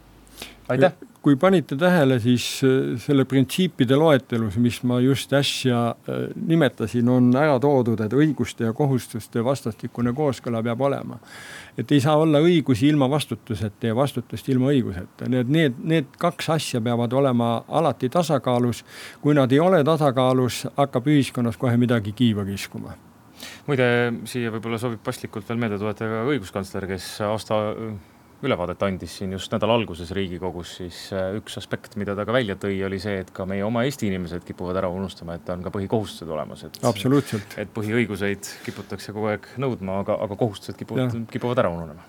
Aitäh! 0.68 0.92
kui 1.22 1.36
panite 1.36 1.76
tähele, 1.76 2.20
siis 2.22 2.44
äh, 2.64 2.94
selle 3.02 3.24
printsiipide 3.28 3.96
loetelus, 3.98 4.56
mis 4.62 4.78
ma 4.86 5.00
just 5.02 5.32
äsja 5.34 5.80
äh, 5.90 6.20
nimetasin, 6.46 7.08
on 7.10 7.32
ära 7.36 7.58
toodud, 7.60 8.00
et 8.00 8.14
õiguste 8.14 8.68
ja 8.68 8.72
kohustuste 8.76 9.42
vastastikune 9.44 10.14
kooskõla 10.16 10.62
peab 10.64 10.80
olema. 10.86 11.18
et 11.78 11.92
ei 11.92 12.00
saa 12.00 12.16
olla 12.16 12.40
õigusi 12.42 12.88
ilma 12.88 13.10
vastutuseta 13.10 13.90
ja 13.90 13.96
vastutust 13.96 14.48
ilma 14.48 14.70
õiguseta, 14.72 15.28
nii 15.28 15.40
et 15.42 15.50
need, 15.52 15.82
need 15.84 16.14
kaks 16.18 16.50
asja 16.54 16.80
peavad 16.80 17.12
olema 17.12 17.64
alati 17.68 18.08
tasakaalus. 18.08 18.84
kui 19.20 19.34
nad 19.34 19.52
ei 19.52 19.60
ole 19.60 19.82
tasakaalus, 19.84 20.66
hakkab 20.76 21.06
ühiskonnas 21.06 21.56
kohe 21.56 21.76
midagi 21.76 22.12
kiiva 22.12 22.44
kiskuma 22.44 22.94
muide, 23.66 23.88
siia 24.26 24.50
võib-olla 24.54 24.78
sobib 24.78 25.02
paslikult 25.04 25.48
veel 25.48 25.58
meelde 25.60 25.78
tuletada 25.78 26.22
ka 26.22 26.30
õiguskantsler, 26.32 26.86
kes 26.90 27.10
aasta 27.26 27.58
ülevaadet 28.42 28.82
andis 28.86 29.16
siin 29.18 29.32
just 29.34 29.52
nädala 29.52 29.74
alguses 29.78 30.12
Riigikogus, 30.14 30.76
siis 30.80 31.00
äh, 31.16 31.32
üks 31.38 31.58
aspekt, 31.60 31.96
mida 32.00 32.14
ta 32.18 32.26
ka 32.28 32.34
välja 32.36 32.58
tõi, 32.60 32.76
oli 32.86 33.00
see, 33.02 33.18
et 33.24 33.32
ka 33.34 33.46
meie 33.48 33.64
oma 33.66 33.82
Eesti 33.88 34.10
inimesed 34.10 34.46
kipuvad 34.46 34.78
ära 34.78 34.90
unustama, 34.92 35.38
et 35.38 35.48
on 35.54 35.64
ka 35.64 35.72
põhikohustused 35.74 36.30
olemas, 36.30 36.62
et. 36.68 36.78
absoluutselt. 36.86 37.58
et 37.58 37.72
põhiõiguseid 37.74 38.52
kiputakse 38.66 39.16
kogu 39.16 39.32
aeg 39.32 39.50
nõudma, 39.58 40.02
aga, 40.04 40.20
aga 40.28 40.38
kohustused 40.38 40.78
kipuvad, 40.78 41.18
kipuvad 41.32 41.64
ära 41.64 41.74
ununema 41.74 42.06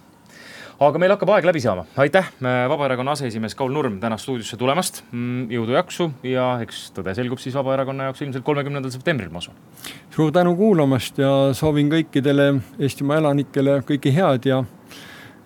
aga 0.80 1.00
meil 1.02 1.12
hakkab 1.12 1.34
aeg 1.36 1.48
läbi 1.48 1.60
saama, 1.64 1.84
aitäh, 2.00 2.30
Vabaerakonna 2.40 3.12
aseesimees 3.18 3.56
Kaul 3.60 3.74
Nurm 3.76 3.98
täna 4.00 4.16
stuudiosse 4.20 4.56
tulemast. 4.60 5.02
Mm, 5.12 5.50
jõudu-jaksu 5.52 6.08
ja 6.30 6.46
eks 6.64 6.86
tõde 6.96 7.12
selgub 7.18 7.42
siis 7.44 7.58
Vabaerakonna 7.58 8.08
jaoks 8.08 8.24
ilmselt 8.24 8.46
kolmekümnendal 8.48 8.94
septembril, 8.94 9.32
ma 9.34 9.44
usun. 9.44 9.58
suur 10.16 10.32
tänu 10.36 10.56
kuulamast 10.56 11.20
ja 11.20 11.32
soovin 11.58 11.92
kõikidele 11.92 12.54
Eestimaa 12.80 13.20
elanikele 13.20 13.82
kõike 13.88 14.14
head 14.16 14.48
ja, 14.48 14.64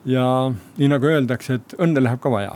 ja 0.06 0.52
nii 0.78 0.92
nagu 0.92 1.10
öeldakse, 1.10 1.60
et 1.60 1.76
õnne 1.80 2.04
läheb 2.04 2.22
ka 2.24 2.32
vaja 2.34 2.56